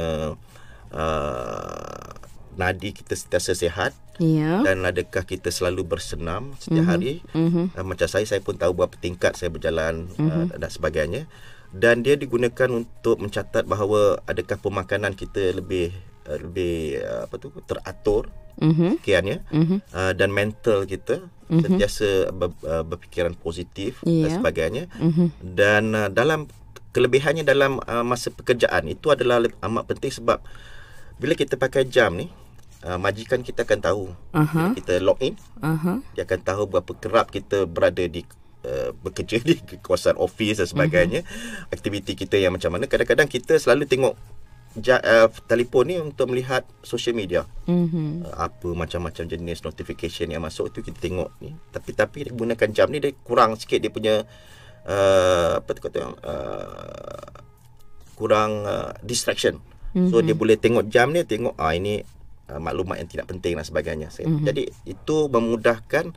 uh, 0.91 2.11
nadi 2.59 2.91
kita 2.91 3.15
sentiasa 3.15 3.55
sihat. 3.55 3.95
Yeah. 4.19 4.67
Dan 4.67 4.83
adakah 4.83 5.23
kita 5.23 5.55
selalu 5.55 5.87
bersenam 5.87 6.59
setiap 6.59 6.83
mm-hmm. 6.83 6.91
hari? 6.91 7.13
Mm-hmm. 7.31 7.65
Uh, 7.79 7.87
macam 7.87 8.11
saya 8.11 8.27
saya 8.27 8.43
pun 8.43 8.59
tahu 8.59 8.75
berapa 8.75 8.99
tingkat 8.99 9.39
saya 9.39 9.55
berjalan 9.55 10.11
mm-hmm. 10.19 10.51
uh, 10.51 10.59
dan 10.59 10.71
sebagainya 10.75 11.31
dan 11.75 12.01
dia 12.01 12.17
digunakan 12.17 12.69
untuk 12.73 13.21
mencatat 13.21 13.69
bahawa 13.69 14.25
adakah 14.25 14.57
pemakanan 14.57 15.13
kita 15.13 15.53
lebih 15.53 15.93
uh, 16.29 16.39
lebih 16.39 17.01
uh, 17.01 17.25
apa 17.25 17.35
tu 17.41 17.49
teratur 17.65 18.29
mm-hmm. 18.61 18.91
sekiannya 19.01 19.39
mm-hmm. 19.49 19.79
uh, 19.97 20.13
dan 20.13 20.29
mental 20.29 20.85
kita 20.85 21.25
mm-hmm. 21.25 21.61
sentiasa 21.65 22.29
ber, 22.31 22.53
uh, 22.69 22.85
berfikiran 22.85 23.33
positif 23.35 24.05
yeah. 24.05 24.29
dan 24.29 24.31
sebagainya 24.37 24.85
mm-hmm. 25.01 25.29
dan 25.43 25.83
uh, 25.97 26.09
dalam 26.13 26.47
kelebihannya 26.93 27.45
dalam 27.45 27.81
uh, 27.85 28.05
masa 28.05 28.33
pekerjaan 28.33 28.89
itu 28.89 29.09
adalah 29.13 29.45
amat 29.45 29.85
penting 29.89 30.13
sebab 30.13 30.41
bila 31.19 31.35
kita 31.35 31.59
pakai 31.59 31.87
jam 31.87 32.15
ni 32.15 32.31
uh, 32.87 32.99
majikan 32.99 33.43
kita 33.43 33.67
akan 33.67 33.81
tahu 33.83 34.05
uh-huh. 34.35 34.75
kita 34.75 35.03
log 35.03 35.19
in 35.23 35.35
uh-huh. 35.61 35.99
dia 36.15 36.23
akan 36.25 36.41
tahu 36.43 36.63
berapa 36.71 36.93
kerap 36.99 37.31
kita 37.33 37.65
berada 37.67 38.05
di 38.07 38.25
Uh, 38.59 38.91
bekerja 39.07 39.39
di 39.39 39.55
kawasan 39.87 40.19
office 40.19 40.59
dan 40.59 40.67
sebagainya 40.67 41.23
uh-huh. 41.23 41.71
aktiviti 41.71 42.19
kita 42.19 42.43
yang 42.43 42.51
macam 42.51 42.75
mana 42.75 42.91
kadang-kadang 42.91 43.31
kita 43.31 43.55
selalu 43.55 43.87
tengok 43.87 44.19
ja, 44.83 44.97
uh, 45.03 45.29
telefon 45.47 45.85
ni 45.89 45.97
untuk 45.99 46.31
melihat 46.31 46.65
social 46.83 47.15
media. 47.15 47.45
Mhm. 47.67 48.25
Uh, 48.27 48.35
apa 48.37 48.69
macam-macam 48.73 49.25
jenis 49.29 49.63
notification 49.63 50.31
yang 50.31 50.43
masuk 50.43 50.73
tu 50.73 50.81
kita 50.81 50.99
tengok 50.99 51.31
ni. 51.43 51.55
Tapi 51.71 51.91
tapi 51.93 52.19
dia 52.29 52.33
gunakan 52.33 52.69
jam 52.73 52.89
ni 52.89 52.99
dia 53.03 53.13
kurang 53.23 53.55
sikit 53.59 53.79
dia 53.83 53.93
punya 53.93 54.25
uh, 54.89 55.61
apa 55.61 55.71
tu 55.75 55.81
kata 55.85 55.99
uh, 56.05 57.29
kurang 58.19 58.67
uh, 58.67 58.93
distraction. 59.05 59.63
Mm-hmm. 59.95 60.11
So 60.11 60.21
dia 60.21 60.35
boleh 60.35 60.57
tengok 60.59 60.91
jam 60.91 61.15
ni 61.15 61.23
tengok 61.25 61.55
ah 61.57 61.73
ini 61.73 62.03
uh, 62.51 62.61
maklumat 62.61 62.99
yang 63.01 63.09
tidak 63.09 63.27
penting 63.31 63.55
dan 63.57 63.65
sebagainya. 63.65 64.09
Mm-hmm. 64.11 64.45
Jadi 64.45 64.63
itu 64.89 65.17
memudahkan 65.29 66.13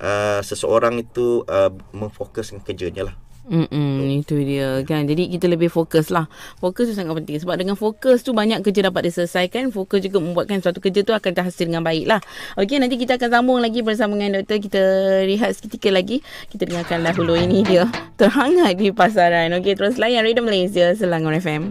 uh, 0.00 0.40
seseorang 0.42 1.00
itu 1.00 1.44
uh, 1.46 1.70
memfokuskan 1.92 2.64
kerjanya 2.64 3.12
lah. 3.12 3.16
Mm-mm, 3.46 4.02
itu 4.10 4.42
dia 4.42 4.82
kan? 4.82 5.06
Jadi 5.06 5.30
kita 5.30 5.46
lebih 5.46 5.70
fokus 5.70 6.10
lah. 6.10 6.26
Fokus 6.58 6.90
tu 6.90 6.94
sangat 6.98 7.14
penting. 7.22 7.38
Sebab 7.38 7.54
dengan 7.54 7.78
fokus 7.78 8.26
tu 8.26 8.34
Banyak 8.34 8.66
kerja 8.66 8.90
dapat 8.90 9.06
diselesaikan 9.06 9.70
Fokus 9.70 10.02
juga 10.02 10.18
membuatkan 10.18 10.58
Suatu 10.58 10.82
kerja 10.82 11.06
tu 11.06 11.14
akan 11.14 11.30
terhasil 11.30 11.62
dengan 11.62 11.86
baik 11.86 12.10
lah. 12.10 12.18
Okey 12.58 12.82
nanti 12.82 12.98
kita 12.98 13.22
akan 13.22 13.30
sambung 13.30 13.62
lagi 13.62 13.86
Bersama 13.86 14.18
dengan 14.18 14.42
doktor. 14.42 14.58
Kita 14.58 14.82
rehat 15.22 15.54
seketika 15.54 15.94
lagi. 15.94 16.26
Kita 16.50 16.66
dengarkan 16.66 17.06
dahulu 17.06 17.38
ini 17.38 17.62
dia 17.62 17.86
Terhangat 18.18 18.82
di 18.82 18.90
pasaran. 18.90 19.54
Okey 19.62 19.78
terus 19.78 19.94
layan 19.94 20.26
Radio 20.26 20.42
Malaysia 20.42 20.90
Selangor 20.98 21.38
FM 21.38 21.70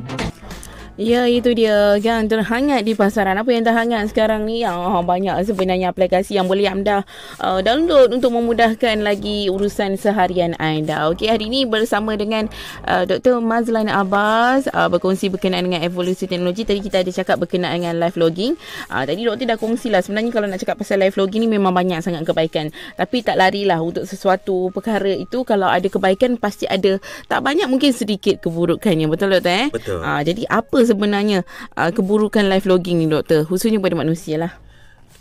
Ya 0.96 1.28
itu 1.28 1.52
dia 1.52 2.00
kan 2.00 2.24
terhangat 2.32 2.88
di 2.88 2.96
pasaran 2.96 3.36
apa 3.36 3.52
yang 3.52 3.68
terhangat 3.68 4.16
sekarang 4.16 4.48
ni 4.48 4.64
oh, 4.64 5.04
banyak 5.04 5.36
sebenarnya 5.44 5.92
aplikasi 5.92 6.40
yang 6.40 6.48
boleh 6.48 6.72
anda 6.72 7.04
uh, 7.44 7.60
download 7.60 8.16
untuk 8.16 8.32
memudahkan 8.32 9.04
lagi 9.04 9.52
urusan 9.52 10.00
seharian 10.00 10.56
anda. 10.56 11.12
Okey 11.12 11.28
hari 11.28 11.52
ini 11.52 11.68
bersama 11.68 12.16
dengan 12.16 12.48
uh, 12.88 13.04
Dr. 13.04 13.44
Mazlan 13.44 13.92
Abbas 13.92 14.72
uh, 14.72 14.88
berkongsi 14.88 15.28
berkenaan 15.28 15.68
dengan 15.68 15.84
evolusi 15.84 16.32
teknologi. 16.32 16.64
Tadi 16.64 16.80
kita 16.80 17.04
ada 17.04 17.12
cakap 17.12 17.44
berkenaan 17.44 17.76
dengan 17.76 18.00
live 18.00 18.16
logging. 18.16 18.56
Uh, 18.88 19.04
tadi 19.04 19.28
doktor 19.28 19.52
dah 19.52 19.60
kongsi 19.60 19.92
lah 19.92 20.00
sebenarnya 20.00 20.32
kalau 20.32 20.48
nak 20.48 20.64
cakap 20.64 20.80
pasal 20.80 21.04
live 21.04 21.20
logging 21.20 21.44
ni 21.44 21.52
memang 21.52 21.76
banyak 21.76 22.00
sangat 22.00 22.24
kebaikan. 22.24 22.72
Tapi 22.96 23.20
tak 23.20 23.36
larilah 23.36 23.84
untuk 23.84 24.08
sesuatu 24.08 24.72
perkara 24.72 25.12
itu 25.12 25.44
kalau 25.44 25.68
ada 25.68 25.92
kebaikan 25.92 26.40
pasti 26.40 26.64
ada 26.72 27.04
tak 27.28 27.44
banyak 27.44 27.68
mungkin 27.68 27.92
sedikit 27.92 28.40
keburukannya. 28.48 29.12
Betul 29.12 29.36
doktor 29.36 29.52
eh? 29.52 29.68
Betul. 29.76 30.00
Uh, 30.00 30.24
jadi 30.24 30.48
apa 30.48 30.85
sebenarnya 30.86 31.44
uh, 31.74 31.92
keburukan 31.92 32.46
live 32.46 32.66
logging 32.66 33.02
ni 33.02 33.10
doktor 33.10 33.44
khususnya 33.44 33.78
pada 33.78 33.98
manusia 33.98 34.38
lah 34.38 34.54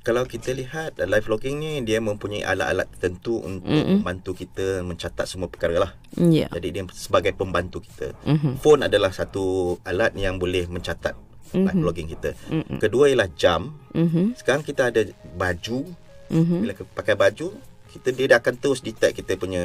kalau 0.04 0.28
kita 0.28 0.52
lihat 0.52 1.00
uh, 1.00 1.08
live 1.08 1.24
logging 1.26 1.56
ni 1.56 1.80
dia 1.80 1.96
mempunyai 1.96 2.44
alat-alat 2.44 2.84
tertentu 2.92 3.40
untuk 3.40 3.72
Mm-mm. 3.72 4.04
membantu 4.04 4.36
kita 4.36 4.84
mencatat 4.84 5.24
semua 5.24 5.48
perkara 5.48 5.80
lah. 5.80 5.90
Yeah. 6.12 6.52
Jadi 6.52 6.68
dia 6.76 6.84
sebagai 6.92 7.32
pembantu 7.32 7.80
kita. 7.80 8.12
Mhm. 8.28 8.60
Phone 8.60 8.84
adalah 8.84 9.16
satu 9.16 9.76
alat 9.80 10.12
yang 10.12 10.36
boleh 10.36 10.68
mencatat 10.68 11.16
live 11.56 11.72
Mhm. 11.72 11.86
logging 11.88 12.08
kita. 12.12 12.36
Mm-mm. 12.52 12.84
Kedua 12.84 13.08
ialah 13.08 13.32
jam. 13.32 13.72
Mhm. 13.96 14.36
Sekarang 14.36 14.60
kita 14.60 14.92
ada 14.92 15.08
baju. 15.40 15.88
Mhm. 16.28 16.56
Bila 16.68 16.72
kita 16.76 16.90
pakai 16.92 17.16
baju, 17.16 17.48
kita 17.88 18.08
dia 18.12 18.26
akan 18.36 18.54
terus 18.60 18.82
detect 18.82 19.14
kita 19.16 19.40
punya 19.40 19.62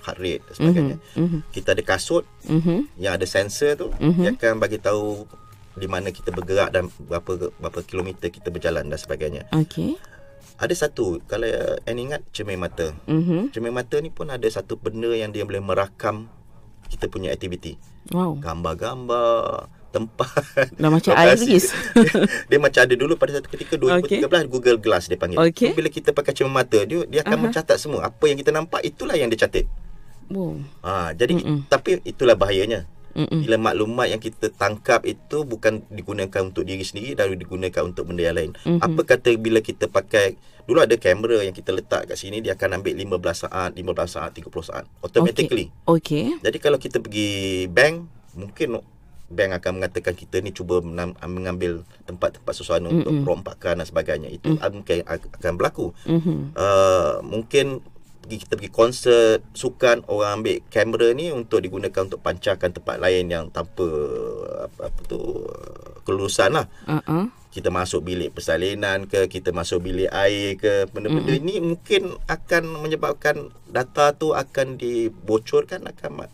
heart 0.00 0.16
rate 0.16 0.40
dan 0.48 0.54
sebagainya. 0.56 0.96
Mhm. 1.20 1.38
Kita 1.52 1.76
ada 1.76 1.82
kasut 1.84 2.24
Mhm. 2.48 2.96
yang 2.96 3.12
ada 3.18 3.26
sensor 3.28 3.76
tu, 3.76 3.92
Mhm. 4.00 4.16
dia 4.16 4.30
akan 4.38 4.56
bagi 4.56 4.80
tahu 4.80 5.28
di 5.72 5.88
mana 5.88 6.12
kita 6.12 6.28
bergerak 6.34 6.72
dan 6.72 6.92
berapa 7.00 7.52
berapa 7.56 7.80
kilometer 7.84 8.28
kita 8.28 8.52
berjalan 8.52 8.88
dan 8.88 8.98
sebagainya. 9.00 9.48
Okey. 9.56 9.96
Ada 10.60 10.86
satu 10.86 11.18
kalau 11.26 11.48
uh, 11.48 11.90
ingat 11.90 12.22
cermin 12.30 12.60
mata. 12.60 12.92
Mhm. 13.08 13.50
Cermin 13.50 13.72
mata 13.72 13.98
ni 13.98 14.12
pun 14.12 14.28
ada 14.28 14.44
satu 14.46 14.76
benda 14.78 15.10
yang 15.10 15.32
dia 15.32 15.42
boleh 15.42 15.64
merakam 15.64 16.28
kita 16.92 17.08
punya 17.08 17.32
aktiviti. 17.32 17.80
Wow. 18.12 18.36
Gambar-gambar, 18.36 19.66
tempat. 19.92 20.32
Dah 20.80 20.90
macam 20.92 21.12
lokasi. 21.16 21.44
iris. 21.48 21.66
dia 22.50 22.58
macam 22.60 22.80
ada 22.84 22.94
dulu 22.96 23.14
pada 23.20 23.40
satu 23.40 23.48
ketika 23.48 23.76
2013 23.80 24.28
okay. 24.28 24.44
Google 24.48 24.78
Glass 24.80 25.08
dia 25.08 25.20
panggil. 25.20 25.40
Okey. 25.40 25.72
So, 25.72 25.76
bila 25.76 25.88
kita 25.92 26.10
pakai 26.16 26.32
cermin 26.36 26.52
mata 26.52 26.80
dia 26.84 27.04
dia 27.08 27.20
akan 27.24 27.36
Aha. 27.36 27.42
mencatat 27.48 27.76
semua 27.80 28.08
apa 28.08 28.24
yang 28.28 28.36
kita 28.40 28.50
nampak 28.50 28.84
itulah 28.84 29.14
yang 29.14 29.32
dia 29.32 29.48
catat. 29.48 29.68
wow. 30.32 30.56
Ha, 30.84 31.12
jadi 31.12 31.36
Mm-mm. 31.36 31.68
tapi 31.68 32.00
itulah 32.08 32.36
bahayanya. 32.36 32.88
Mm-mm. 33.12 33.40
Bila 33.44 33.56
maklumat 33.60 34.06
yang 34.08 34.20
kita 34.20 34.48
tangkap 34.52 35.04
itu 35.04 35.44
bukan 35.44 35.84
digunakan 35.92 36.40
untuk 36.48 36.64
diri 36.64 36.82
sendiri 36.82 37.16
dan 37.16 37.32
digunakan 37.36 37.82
untuk 37.84 38.08
benda 38.08 38.24
yang 38.28 38.36
lain. 38.36 38.52
Mhm. 38.64 38.80
Apa 38.80 39.00
kata 39.04 39.36
bila 39.36 39.60
kita 39.60 39.88
pakai 39.88 40.36
dulu 40.62 40.78
ada 40.78 40.94
kamera 40.94 41.42
yang 41.42 41.52
kita 41.52 41.74
letak 41.74 42.06
kat 42.06 42.14
sini 42.14 42.38
dia 42.38 42.54
akan 42.54 42.80
ambil 42.80 42.94
15 42.94 43.50
saat, 43.50 43.70
15 43.74 44.08
saat, 44.08 44.30
30 44.30 44.62
saat 44.62 44.84
automatically. 45.02 45.74
Okey. 45.84 46.38
Jadi 46.38 46.58
kalau 46.62 46.78
kita 46.78 47.02
pergi 47.02 47.66
bank 47.66 48.06
mungkin 48.38 48.80
bank 49.32 49.50
akan 49.58 49.80
mengatakan 49.80 50.12
kita 50.12 50.44
ni 50.44 50.52
cuba 50.52 50.84
mengambil 51.24 51.82
tempat-tempat 52.04 52.52
sesuatu 52.52 52.84
untuk 52.84 53.10
Mm-mm. 53.10 53.24
perombakan 53.24 53.80
dan 53.80 53.86
sebagainya. 53.88 54.28
Itu 54.28 54.60
mm. 54.60 54.70
mungkin 54.70 54.96
akan 55.08 55.52
berlaku. 55.56 55.96
Mhm. 56.04 56.52
Uh, 56.52 57.16
mungkin 57.24 57.80
pergi 58.22 58.36
kita 58.38 58.54
pergi 58.54 58.70
konsert 58.70 59.42
sukan 59.52 60.06
orang 60.06 60.38
ambil 60.38 60.62
kamera 60.66 61.10
ni 61.10 61.28
untuk 61.28 61.58
digunakan 61.58 62.00
untuk 62.00 62.18
pancarkan 62.18 62.70
tempat 62.70 62.96
lain 62.96 63.26
yang 63.26 63.44
tanpa 63.48 63.82
apa, 64.62 64.88
apa 64.88 65.00
tu 65.04 65.18
kelulusan 66.02 66.50
lah 66.52 66.66
Uh-uh. 66.84 67.30
kita 67.48 67.68
masuk 67.68 68.02
bilik 68.02 68.30
persalinan 68.30 69.04
ke 69.04 69.26
kita 69.26 69.50
masuk 69.50 69.82
bilik 69.82 70.08
air 70.08 70.54
ke 70.54 70.86
benda-benda 70.88 71.30
Mm-mm. 71.32 71.44
ni 71.44 71.56
mungkin 71.58 72.02
akan 72.24 72.62
menyebabkan 72.80 73.36
data 73.66 74.10
tu 74.12 74.32
akan 74.32 74.74
dibocorkan 74.76 75.84
akan 75.84 76.10
ma- 76.16 76.32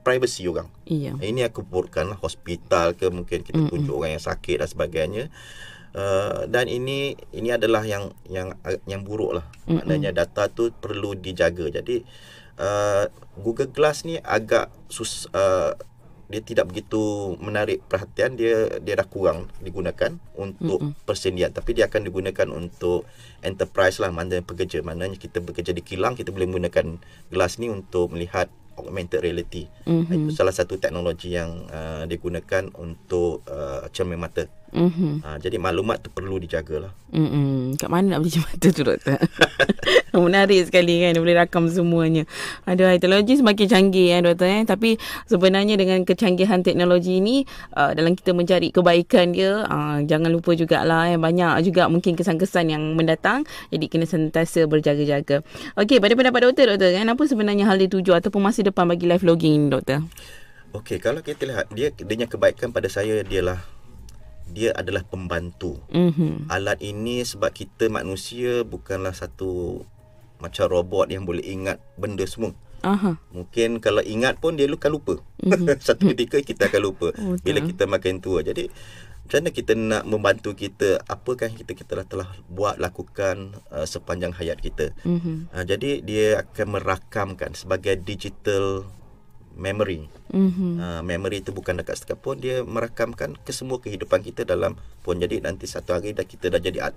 privacy 0.00 0.44
orang 0.44 0.66
Iya. 0.84 1.14
ini 1.20 1.42
aku 1.42 1.60
keburukan 1.60 2.08
lah 2.08 2.18
hospital 2.18 2.92
ke 2.92 3.06
mungkin 3.08 3.40
kita 3.40 3.56
Mm-mm. 3.56 3.70
tunjuk 3.70 3.94
orang 3.94 4.14
yang 4.14 4.24
sakit 4.24 4.56
dan 4.58 4.68
sebagainya 4.68 5.24
Uh, 5.90 6.46
dan 6.46 6.70
ini 6.70 7.18
ini 7.34 7.50
adalah 7.50 7.82
yang 7.82 8.14
yang 8.30 8.54
yang 8.86 9.02
buruk 9.02 9.42
lah. 9.42 9.46
Mm-mm. 9.66 9.82
Maknanya 9.82 10.14
data 10.14 10.46
tu 10.46 10.70
perlu 10.70 11.18
dijaga. 11.18 11.66
Jadi 11.82 12.06
uh, 12.62 13.10
Google 13.40 13.74
Glass 13.74 14.06
ni 14.06 14.20
agak 14.22 14.70
sus 14.86 15.26
uh, 15.34 15.74
dia 16.30 16.38
tidak 16.46 16.70
begitu 16.70 17.34
menarik 17.42 17.82
perhatian 17.90 18.38
dia 18.38 18.78
dia 18.78 18.94
dah 18.94 19.02
kurang 19.02 19.50
digunakan 19.58 20.14
untuk 20.38 20.78
Mm-mm. 20.78 21.02
persendian 21.02 21.50
tapi 21.50 21.74
dia 21.74 21.90
akan 21.90 22.06
digunakan 22.06 22.46
untuk 22.54 23.02
enterprise 23.42 23.98
lah 23.98 24.14
mana 24.14 24.38
pekerja 24.38 24.78
maknanya 24.78 25.18
kita 25.18 25.42
bekerja 25.42 25.74
di 25.74 25.82
kilang 25.82 26.14
kita 26.14 26.30
boleh 26.30 26.46
menggunakan 26.46 27.02
glass 27.34 27.58
ni 27.58 27.66
untuk 27.66 28.14
melihat 28.14 28.46
augmented 28.78 29.26
reality 29.26 29.66
Mhm. 29.90 30.30
itu 30.30 30.38
salah 30.38 30.54
satu 30.54 30.78
teknologi 30.78 31.34
yang 31.34 31.66
uh, 31.66 32.06
digunakan 32.06 32.70
untuk 32.78 33.42
uh, 33.50 33.90
cermin 33.90 34.22
mata 34.22 34.46
Mhm. 34.70 35.26
uh, 35.26 35.38
jadi 35.42 35.56
maklumat 35.58 35.98
tu 36.02 36.08
perlu 36.14 36.38
dijagalah 36.38 36.94
Mm-mm. 37.10 37.74
Kat 37.74 37.90
mana 37.90 38.14
nak 38.14 38.22
beli 38.22 38.38
mata 38.38 38.70
tu 38.70 38.86
doktor? 38.86 39.18
Menarik 40.14 40.70
sekali 40.70 41.02
kan 41.02 41.18
boleh 41.18 41.34
rakam 41.34 41.66
semuanya 41.66 42.22
Aduh 42.70 42.86
teknologi 43.02 43.34
semakin 43.34 43.66
canggih 43.66 44.14
ya 44.14 44.18
doktor 44.22 44.46
eh. 44.46 44.62
Tapi 44.62 44.94
sebenarnya 45.26 45.74
dengan 45.74 46.06
kecanggihan 46.06 46.62
teknologi 46.62 47.18
ini 47.18 47.42
uh, 47.74 47.90
Dalam 47.98 48.14
kita 48.14 48.30
mencari 48.30 48.70
kebaikan 48.70 49.34
dia 49.34 49.66
uh, 49.66 49.98
Jangan 50.06 50.30
lupa 50.30 50.54
jugalah 50.54 51.10
eh, 51.10 51.18
Banyak 51.18 51.66
juga 51.66 51.90
mungkin 51.90 52.14
kesan-kesan 52.14 52.70
yang 52.70 52.94
mendatang 52.94 53.42
Jadi 53.74 53.90
kena 53.90 54.06
sentiasa 54.06 54.70
berjaga-jaga 54.70 55.42
Okey 55.82 55.98
pada 55.98 56.14
pendapat 56.14 56.46
doktor 56.46 56.78
doktor 56.78 56.94
kan 56.94 57.10
Apa 57.10 57.26
sebenarnya 57.26 57.66
hal 57.66 57.82
dituju 57.82 58.14
Ataupun 58.14 58.38
masa 58.38 58.62
depan 58.62 58.86
bagi 58.86 59.10
live 59.10 59.26
logging 59.26 59.66
doktor? 59.66 60.06
okey 60.70 61.02
kalau 61.02 61.18
kita 61.18 61.50
lihat 61.50 61.66
dia 61.74 61.90
dia 61.90 62.26
kebaikan 62.30 62.70
pada 62.70 62.86
saya 62.86 63.26
dialah 63.26 63.58
dia 64.50 64.74
adalah 64.74 65.06
pembantu 65.06 65.78
Mhm. 65.90 66.50
alat 66.50 66.82
ini 66.82 67.22
sebab 67.22 67.50
kita 67.50 67.86
manusia 67.88 68.62
bukanlah 68.62 69.14
satu 69.14 69.82
macam 70.40 70.66
robot 70.66 71.12
yang 71.12 71.24
boleh 71.24 71.44
ingat 71.44 71.78
benda 71.94 72.24
semua 72.26 72.52
Aha. 72.80 73.20
Mungkin 73.32 73.76
kalau 73.84 74.00
ingat 74.00 74.40
pun 74.40 74.56
dia 74.56 74.64
akan 74.64 74.90
lupa. 74.92 75.20
Mhm. 75.44 75.68
Satu 75.84 76.08
ketika 76.16 76.40
kita 76.40 76.72
akan 76.72 76.80
lupa 76.80 77.12
Oh, 77.20 77.36
bila 77.36 77.60
kita 77.60 77.84
makin 77.84 78.24
tua. 78.24 78.40
Jadi 78.40 78.72
macam 79.20 79.36
mana 79.36 79.50
kita 79.52 79.72
nak 79.76 80.02
membantu 80.08 80.56
kita 80.56 80.98
apakah 81.06 81.52
yang 81.52 81.60
kita 81.60 81.72
kita 81.76 81.88
telah, 81.92 82.06
telah 82.08 82.28
buat 82.48 82.80
lakukan 82.80 83.52
uh, 83.70 83.84
sepanjang 83.84 84.32
hayat 84.32 84.58
kita. 84.58 84.96
Mhm. 85.04 85.52
Uh, 85.52 85.64
jadi 85.68 86.00
dia 86.00 86.26
akan 86.40 86.80
merakamkan 86.80 87.52
sebagai 87.52 88.00
digital 88.00 88.88
memory. 89.60 90.08
Mhm. 90.32 90.80
Uh, 90.80 91.02
memory 91.04 91.44
itu 91.44 91.52
bukan 91.52 91.76
dekat 91.76 92.00
setiap 92.00 92.24
pun 92.24 92.40
dia 92.40 92.64
merakamkan 92.64 93.36
ke 93.36 93.52
semua 93.52 93.76
kehidupan 93.76 94.24
kita 94.24 94.48
dalam 94.48 94.80
pun 95.04 95.20
jadi 95.20 95.44
nanti 95.44 95.68
satu 95.68 96.00
hari 96.00 96.16
dah 96.16 96.24
kita 96.24 96.48
dah 96.48 96.60
jadi 96.62 96.88
at, 96.88 96.96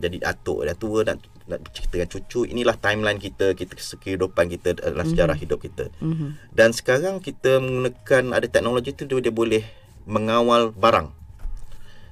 jadi 0.00 0.24
atuk 0.24 0.64
dah 0.64 0.72
tua 0.72 1.04
nak 1.04 1.20
nak 1.50 1.60
cerita 1.74 2.00
dengan 2.00 2.08
cucu 2.08 2.40
inilah 2.48 2.76
timeline 2.80 3.20
kita 3.20 3.52
kita 3.52 3.76
kehidupan 3.76 4.46
kita 4.48 4.78
adalah 4.78 5.04
sejarah 5.04 5.36
hidup 5.36 5.58
kita 5.58 5.90
Mhm. 5.98 6.54
dan 6.54 6.70
sekarang 6.70 7.18
kita 7.18 7.58
menggunakan 7.58 8.32
ada 8.32 8.46
teknologi 8.46 8.94
tu 8.94 9.04
dia, 9.10 9.18
dia 9.28 9.34
boleh 9.34 9.66
mengawal 10.06 10.70
barang 10.72 11.10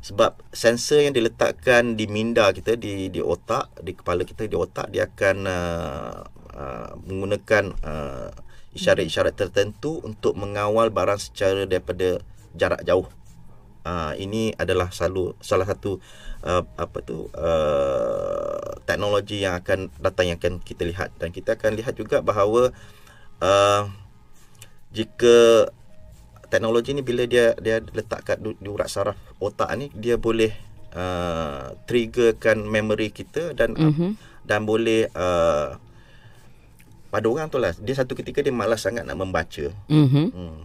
sebab 0.03 0.39
sensor 0.55 1.03
yang 1.03 1.15
diletakkan 1.15 1.99
di 1.99 2.07
minda 2.07 2.51
kita 2.55 2.79
di 2.79 3.11
di 3.11 3.19
otak 3.19 3.71
di 3.83 3.91
kepala 3.95 4.23
kita 4.23 4.47
di 4.47 4.55
otak 4.55 4.91
dia 4.95 5.11
akan 5.11 5.37
uh, 5.47 6.19
uh, 6.55 6.91
menggunakan 7.07 7.75
uh, 7.83 8.31
isyarat-isyarat 8.77 9.35
tertentu 9.35 10.05
untuk 10.05 10.37
mengawal 10.37 10.93
barang 10.93 11.19
secara 11.19 11.65
daripada 11.65 12.21
jarak 12.53 12.85
jauh 12.85 13.09
uh, 13.87 14.13
ini 14.19 14.53
adalah 14.59 14.91
selalu 14.91 15.33
salah 15.39 15.65
satu 15.65 16.03
uh, 16.43 16.67
apa 16.77 16.99
tu 17.01 17.31
uh, 17.33 18.77
teknologi 18.85 19.47
yang 19.47 19.57
akan 19.57 19.89
datang 20.03 20.29
yang 20.29 20.39
akan 20.43 20.59
kita 20.61 20.83
lihat 20.85 21.15
dan 21.17 21.31
kita 21.31 21.55
akan 21.55 21.79
lihat 21.79 21.95
juga 21.95 22.21
bahawa 22.21 22.75
uh, 23.41 23.83
jika 24.91 25.71
teknologi 26.51 26.95
ni 26.95 27.03
bila 27.03 27.27
dia 27.27 27.55
dia 27.59 27.83
letak 27.83 28.23
kat 28.23 28.39
di, 28.43 28.55
di 28.59 28.69
urat 28.71 28.91
saraf 28.91 29.19
otak 29.43 29.71
ni 29.79 29.91
dia 29.95 30.19
boleh 30.19 30.55
uh, 30.95 31.75
triggerkan 31.87 32.67
memory 32.67 33.11
kita 33.11 33.55
dan 33.55 33.75
mm-hmm. 33.75 34.11
uh, 34.13 34.15
dan 34.47 34.63
boleh 34.63 35.11
uh, 35.15 35.75
pada 37.11 37.27
orang 37.31 37.47
tu 37.49 37.59
lah 37.61 37.73
dia 37.79 37.95
satu 37.97 38.13
ketika 38.19 38.43
dia 38.43 38.55
malas 38.55 38.83
sangat 38.83 39.07
nak 39.07 39.19
membaca 39.19 39.73
mm-hmm. 39.89 40.27
hmm. 40.33 40.63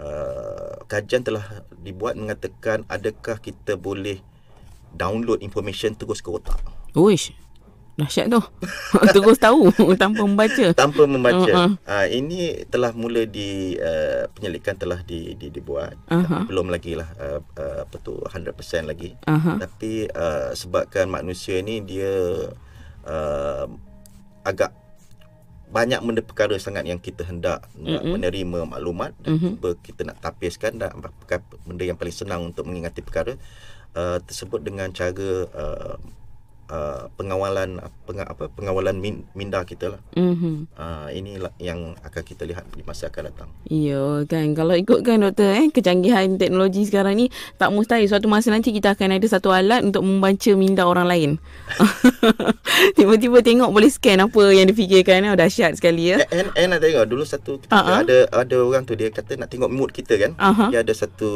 uh, 0.00 0.74
kajian 0.86 1.24
telah 1.24 1.64
dibuat 1.80 2.14
mengatakan 2.14 2.84
adakah 2.86 3.40
kita 3.40 3.74
boleh 3.78 4.20
download 4.94 5.42
information 5.42 5.96
terus 5.96 6.22
ke 6.22 6.30
otak 6.30 6.58
Uish 6.94 7.34
Dahsyat 7.94 8.26
tu. 8.26 8.42
Terus 9.14 9.38
tahu 9.38 9.70
tanpa 10.02 10.26
membaca. 10.26 10.66
Tanpa 10.74 11.06
membaca. 11.06 11.46
Uh-huh. 11.46 11.78
Uh, 11.86 12.06
ini 12.10 12.66
telah 12.66 12.90
mula 12.90 13.22
di 13.22 13.78
uh, 13.78 14.26
penyelidikan 14.34 14.74
telah 14.74 14.98
di, 15.06 15.38
di 15.38 15.46
dibuat. 15.54 15.94
Uh-huh. 16.10 16.42
belum 16.50 16.74
lagi 16.74 16.98
lah 16.98 17.06
uh, 17.14 17.38
uh, 17.54 17.86
apa 17.86 17.96
tu 18.02 18.18
100% 18.18 18.90
lagi. 18.90 19.14
Uh-huh. 19.30 19.62
Tapi 19.62 20.10
uh, 20.10 20.50
sebabkan 20.58 21.06
manusia 21.06 21.62
ni 21.62 21.86
dia 21.86 22.10
uh, 23.06 23.66
agak 24.42 24.74
banyak 25.74 25.98
benda 26.06 26.22
perkara 26.22 26.54
sangat 26.54 26.86
yang 26.86 27.02
kita 27.02 27.26
hendak 27.26 27.66
uh-huh. 27.74 28.14
menerima 28.14 28.62
maklumat 28.62 29.10
dan 29.26 29.58
uh-huh. 29.58 29.74
kita 29.82 30.06
nak 30.06 30.22
tapiskan 30.22 30.78
dan 30.78 30.94
benda 31.66 31.82
yang 31.82 31.98
paling 31.98 32.14
senang 32.14 32.46
untuk 32.54 32.70
mengingati 32.70 33.02
perkara 33.02 33.34
uh, 33.98 34.22
tersebut 34.22 34.62
dengan 34.62 34.94
cara 34.94 35.50
uh, 35.50 35.98
Uh, 36.64 37.12
pengawalan 37.20 37.76
peng, 38.08 38.24
apa 38.24 38.48
pengawalan 38.48 38.96
min, 38.96 39.28
minda 39.36 39.60
kita 39.68 39.92
lah. 39.92 40.00
Mm-hmm. 40.16 40.72
Uh, 40.72 41.08
inilah 41.12 41.52
yang 41.60 41.92
akan 42.00 42.22
kita 42.24 42.48
lihat 42.48 42.64
di 42.72 42.80
masa 42.80 43.12
akan 43.12 43.28
datang. 43.28 43.50
Ya 43.68 44.24
kan 44.24 44.56
kalau 44.56 44.72
ikutkan 44.72 45.20
doktor 45.20 45.52
eh 45.52 45.68
kecanggihan 45.68 46.40
teknologi 46.40 46.88
sekarang 46.88 47.20
ni 47.20 47.26
tak 47.60 47.68
mustahil 47.68 48.08
suatu 48.08 48.32
masa 48.32 48.48
nanti 48.48 48.72
kita 48.72 48.96
akan 48.96 49.20
ada 49.20 49.26
satu 49.28 49.52
alat 49.52 49.84
untuk 49.84 50.08
membaca 50.08 50.50
minda 50.56 50.88
orang 50.88 51.04
lain. 51.04 51.30
Tiba-tiba 52.96 53.44
tengok 53.44 53.68
boleh 53.68 53.92
scan 53.92 54.24
apa 54.24 54.42
yang 54.56 54.64
difikirkan 54.64 55.28
eh 55.28 55.36
dahsyat 55.36 55.76
sekali 55.76 56.16
ya. 56.16 56.24
And, 56.32 56.48
and 56.56 56.72
nak 56.72 56.80
tengok 56.80 57.04
dulu 57.04 57.28
satu 57.28 57.60
uh-huh. 57.60 58.08
ada 58.08 58.24
ada 58.32 58.56
orang 58.64 58.88
tu 58.88 58.96
dia 58.96 59.12
kata 59.12 59.36
nak 59.36 59.52
tengok 59.52 59.68
mood 59.68 59.92
kita 59.92 60.16
kan. 60.16 60.32
Uh-huh. 60.40 60.72
Dia 60.72 60.80
ada 60.80 60.96
satu 60.96 61.30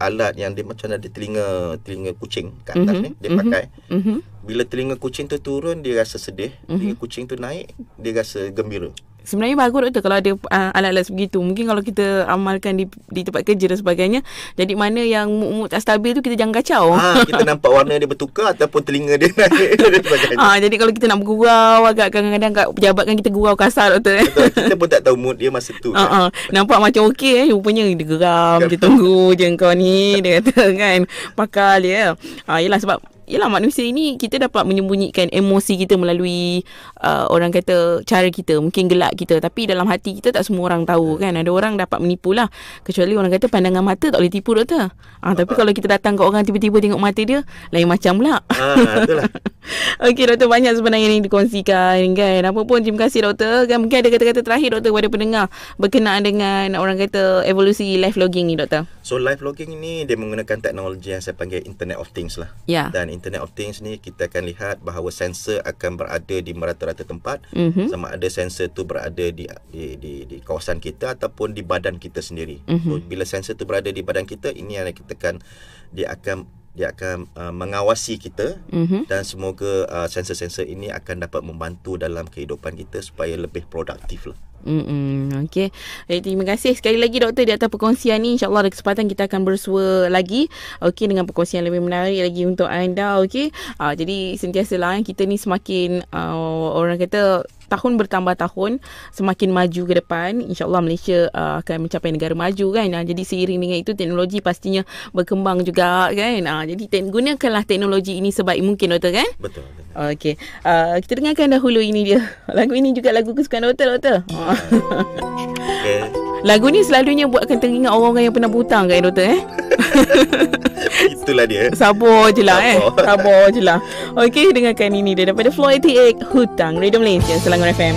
alat 0.00 0.40
yang 0.40 0.56
dia 0.56 0.64
macam 0.64 0.88
ada 0.88 1.04
telinga 1.04 1.76
telinga 1.84 2.16
kucing 2.16 2.54
kat 2.64 2.80
atas 2.80 2.96
mm-hmm. 2.96 3.04
ni 3.04 3.20
dia 3.20 3.30
pakai. 3.36 3.64
Mm-hmm 3.92 4.38
bila 4.48 4.64
telinga 4.64 4.96
kucing 4.96 5.28
tu 5.28 5.36
turun 5.36 5.84
dia 5.84 6.00
rasa 6.00 6.16
sedih 6.16 6.56
mm-hmm. 6.64 6.72
telinga 6.72 6.96
kucing 6.96 7.24
tu 7.28 7.36
naik 7.36 7.68
dia 8.00 8.16
rasa 8.16 8.48
gembira 8.48 8.88
Sebenarnya 9.28 9.60
bagus 9.60 9.92
doktor 9.92 10.02
kalau 10.08 10.16
ada 10.16 10.32
uh, 10.32 10.70
alat-alat 10.72 11.04
sebegitu. 11.04 11.44
Mungkin 11.44 11.68
kalau 11.68 11.84
kita 11.84 12.24
amalkan 12.32 12.80
di 12.80 12.88
di 13.12 13.20
tempat 13.28 13.44
kerja 13.44 13.68
dan 13.68 13.76
sebagainya. 13.76 14.20
Jadi 14.56 14.72
mana 14.72 15.04
yang 15.04 15.28
mood 15.28 15.68
tak 15.68 15.84
stabil 15.84 16.16
tu 16.16 16.24
kita 16.24 16.32
jangan 16.32 16.56
kacau. 16.56 16.96
Ha, 16.96 17.28
kita 17.28 17.44
nampak 17.52 17.68
warna 17.68 18.00
dia 18.00 18.08
bertukar 18.08 18.56
ataupun 18.56 18.80
telinga 18.80 19.20
dia 19.20 19.28
naik 19.28 19.68
dan 19.92 20.00
sebagainya. 20.00 20.38
Ha, 20.40 20.56
jadi 20.64 20.74
kalau 20.80 20.92
kita 20.96 21.06
nak 21.12 21.18
bergurau 21.20 21.80
agak 21.84 22.08
kadang-kadang 22.08 22.52
kat 22.56 22.66
pejabat 22.72 23.04
kan 23.04 23.16
kita 23.20 23.28
gurau 23.28 23.52
kasar 23.52 24.00
doktor. 24.00 24.16
Betul, 24.24 24.48
kita 24.64 24.74
pun 24.80 24.88
tak 24.88 25.02
tahu 25.04 25.16
mood 25.20 25.36
dia 25.36 25.52
masa 25.52 25.76
tu. 25.76 25.92
Ha, 25.92 26.00
ha. 26.08 26.20
Nampak 26.48 26.80
macam 26.80 27.12
okey 27.12 27.32
eh. 27.44 27.46
Rupanya 27.52 27.84
dia 27.84 28.06
geram. 28.08 28.58
dia 28.64 28.80
tunggu 28.80 29.36
je 29.36 29.44
kau 29.60 29.76
ni. 29.76 30.24
Dia 30.24 30.40
kata 30.40 30.72
kan. 30.72 31.00
Pakal 31.36 31.84
dia. 31.84 32.16
Ha, 32.48 32.64
yelah 32.64 32.80
sebab 32.80 33.17
Yelah 33.28 33.52
manusia 33.52 33.84
ini 33.84 34.16
kita 34.16 34.40
dapat 34.40 34.64
menyembunyikan 34.64 35.28
emosi 35.28 35.76
kita 35.84 36.00
melalui 36.00 36.64
uh, 37.04 37.28
orang 37.28 37.52
kata 37.52 38.00
cara 38.08 38.24
kita 38.32 38.56
mungkin 38.56 38.88
gelak 38.88 39.20
kita. 39.20 39.36
Tapi 39.36 39.68
dalam 39.68 39.84
hati 39.84 40.16
kita 40.16 40.32
tak 40.32 40.48
semua 40.48 40.72
orang 40.72 40.88
tahu 40.88 41.20
kan? 41.20 41.36
Ada 41.36 41.52
orang 41.52 41.76
dapat 41.76 42.00
menipu 42.00 42.32
lah. 42.32 42.48
Kecuali 42.80 43.12
orang 43.12 43.28
kata 43.28 43.52
pandangan 43.52 43.84
mata 43.84 44.08
tak 44.08 44.16
boleh 44.16 44.32
tipu 44.32 44.56
doktor. 44.56 44.88
Ah, 45.20 45.36
tapi 45.36 45.52
kalau 45.52 45.68
kita 45.76 45.92
datang 45.92 46.16
ke 46.16 46.24
orang 46.24 46.40
tiba-tiba 46.48 46.80
tengok 46.80 46.96
mata 46.96 47.20
dia 47.20 47.44
lain 47.68 47.84
macam 47.84 48.16
pula. 48.16 48.40
Ah, 48.48 49.04
itulah 49.04 49.28
Okey 50.08 50.24
doktor 50.24 50.48
banyak 50.48 50.72
sebenarnya 50.72 51.12
yang 51.12 51.20
dikongsikan 51.20 52.00
kan? 52.16 52.42
Apa 52.48 52.60
pun 52.64 52.80
terima 52.80 53.04
kasih 53.04 53.28
doktor. 53.28 53.68
Kan 53.68 53.84
mungkin 53.84 54.00
ada 54.00 54.08
kata-kata 54.08 54.40
terakhir 54.40 54.80
doktor 54.80 54.96
kepada 54.96 55.08
pendengar 55.12 55.44
berkenaan 55.76 56.24
dengan 56.24 56.80
orang 56.80 56.96
kata 56.96 57.44
evolusi 57.44 58.00
live 58.00 58.16
logging 58.16 58.48
ni 58.48 58.56
doktor. 58.56 58.88
So 59.04 59.20
live 59.20 59.44
logging 59.44 59.76
ni 59.76 60.08
dia 60.08 60.16
menggunakan 60.16 60.64
teknologi 60.64 61.12
yang 61.12 61.20
saya 61.20 61.36
panggil 61.36 61.60
internet 61.68 62.00
of 62.00 62.08
things 62.16 62.40
lah. 62.40 62.48
Ya. 62.64 62.88
Dan 62.88 63.12
Internet 63.18 63.42
of 63.42 63.50
Things 63.58 63.82
ni 63.82 63.98
kita 63.98 64.30
akan 64.30 64.46
lihat 64.46 64.80
bahawa 64.86 65.10
sensor 65.10 65.58
akan 65.66 65.98
berada 65.98 66.36
di 66.38 66.52
merata-rata 66.54 67.02
tempat 67.02 67.42
mm-hmm. 67.50 67.90
sama 67.90 68.14
ada 68.14 68.28
sensor 68.30 68.70
tu 68.70 68.86
berada 68.86 69.26
di 69.34 69.50
di 69.74 69.98
di 69.98 70.24
di 70.24 70.38
kawasan 70.38 70.78
kita 70.78 71.18
ataupun 71.18 71.52
di 71.52 71.66
badan 71.66 71.98
kita 71.98 72.22
sendiri. 72.22 72.62
Mm-hmm. 72.64 72.88
So, 72.88 73.02
bila 73.02 73.24
sensor 73.26 73.58
tu 73.58 73.66
berada 73.66 73.90
di 73.90 74.00
badan 74.06 74.24
kita 74.24 74.54
ini 74.54 74.78
yang 74.78 74.86
kita 74.94 75.18
akan 75.18 75.42
dia 75.90 76.14
akan 76.14 76.46
dia 76.78 76.94
akan 76.94 77.26
uh, 77.34 77.50
mengawasi 77.50 78.22
kita 78.22 78.62
mm-hmm. 78.70 79.10
dan 79.10 79.26
semoga 79.26 79.90
uh, 79.90 80.06
sensor-sensor 80.06 80.62
ini 80.62 80.94
akan 80.94 81.26
dapat 81.26 81.42
membantu 81.42 81.98
dalam 81.98 82.30
kehidupan 82.30 82.78
kita 82.78 83.02
supaya 83.02 83.34
lebih 83.34 83.66
produktif 83.66 84.30
lah. 84.30 84.38
Mm-mm, 84.66 85.46
okay. 85.46 85.70
Eh, 86.10 86.18
terima 86.18 86.42
kasih 86.42 86.74
sekali 86.74 86.98
lagi 86.98 87.22
doktor 87.22 87.46
di 87.46 87.54
atas 87.54 87.70
perkongsian 87.70 88.18
ni. 88.18 88.34
InsyaAllah 88.34 88.66
ada 88.66 88.72
kesempatan 88.74 89.06
kita 89.06 89.30
akan 89.30 89.46
bersua 89.46 90.10
lagi. 90.10 90.50
Okay, 90.82 91.06
dengan 91.06 91.24
perkongsian 91.24 91.62
lebih 91.62 91.82
menarik 91.84 92.18
lagi 92.18 92.42
untuk 92.42 92.66
anda. 92.66 93.22
Okay. 93.22 93.54
Uh, 93.78 93.94
jadi 93.94 94.34
sentiasalah 94.34 94.98
eh, 94.98 95.06
kita 95.06 95.24
ni 95.24 95.38
semakin 95.38 96.02
uh, 96.10 96.74
orang 96.74 96.98
kata 96.98 97.46
tahun 97.68 98.00
bertambah 98.00 98.34
tahun 98.34 98.80
semakin 99.12 99.48
maju 99.52 99.82
ke 99.84 99.94
depan 100.00 100.30
insyaallah 100.40 100.80
Malaysia 100.80 101.28
uh, 101.30 101.60
akan 101.60 101.86
mencapai 101.86 102.10
negara 102.10 102.34
maju 102.34 102.66
kan? 102.72 102.88
Uh, 102.88 103.04
jadi 103.04 103.22
seiring 103.22 103.60
dengan 103.60 103.78
itu 103.78 103.92
teknologi 103.92 104.40
pastinya 104.40 104.82
berkembang 105.12 105.62
juga 105.62 106.08
kan? 106.10 106.40
Uh, 106.48 106.64
jadi 106.64 106.84
te- 106.88 107.08
gunakanlah 107.08 107.64
teknologi 107.68 108.18
ini 108.18 108.32
sebaik 108.32 108.64
mungkin 108.64 108.96
doktor 108.96 109.12
kan? 109.20 109.28
Betul, 109.36 109.64
betul. 109.68 110.16
okey. 110.16 110.34
Uh, 110.64 110.96
kita 111.04 111.12
dengarkan 111.20 111.52
dahulu 111.52 111.80
ini 111.84 112.00
dia. 112.14 112.20
Lagu 112.58 112.72
ini 112.74 112.96
juga 112.96 113.12
lagu 113.12 113.36
kesukaan 113.36 113.68
doktor 113.68 113.96
doktor. 113.96 114.16
Okay. 115.68 116.00
lagu 116.42 116.72
ni 116.72 116.80
selalunya 116.80 117.28
buatkan 117.28 117.60
teringat 117.60 117.92
orang-orang 117.92 118.30
yang 118.30 118.34
pernah 118.34 118.50
butang 118.50 118.88
kan 118.88 119.04
doktor 119.04 119.36
eh 119.36 119.40
Itulah 121.06 121.46
dia. 121.46 121.70
Sabar 121.72 122.34
je 122.34 122.42
lah 122.42 122.58
eh. 122.60 122.78
Sabar. 122.82 123.50
Je 123.54 123.62
lah. 123.62 123.78
Okay 124.18 124.50
dengarkan 124.50 124.92
ini 124.92 125.14
dia 125.14 125.30
Daripada 125.30 125.48
Floyd 125.54 125.84
88 125.84 126.32
Hutang 126.34 126.76
Radio 126.76 126.98
Malaysia 127.00 127.38
Selangor 127.40 127.70
FM 127.72 127.96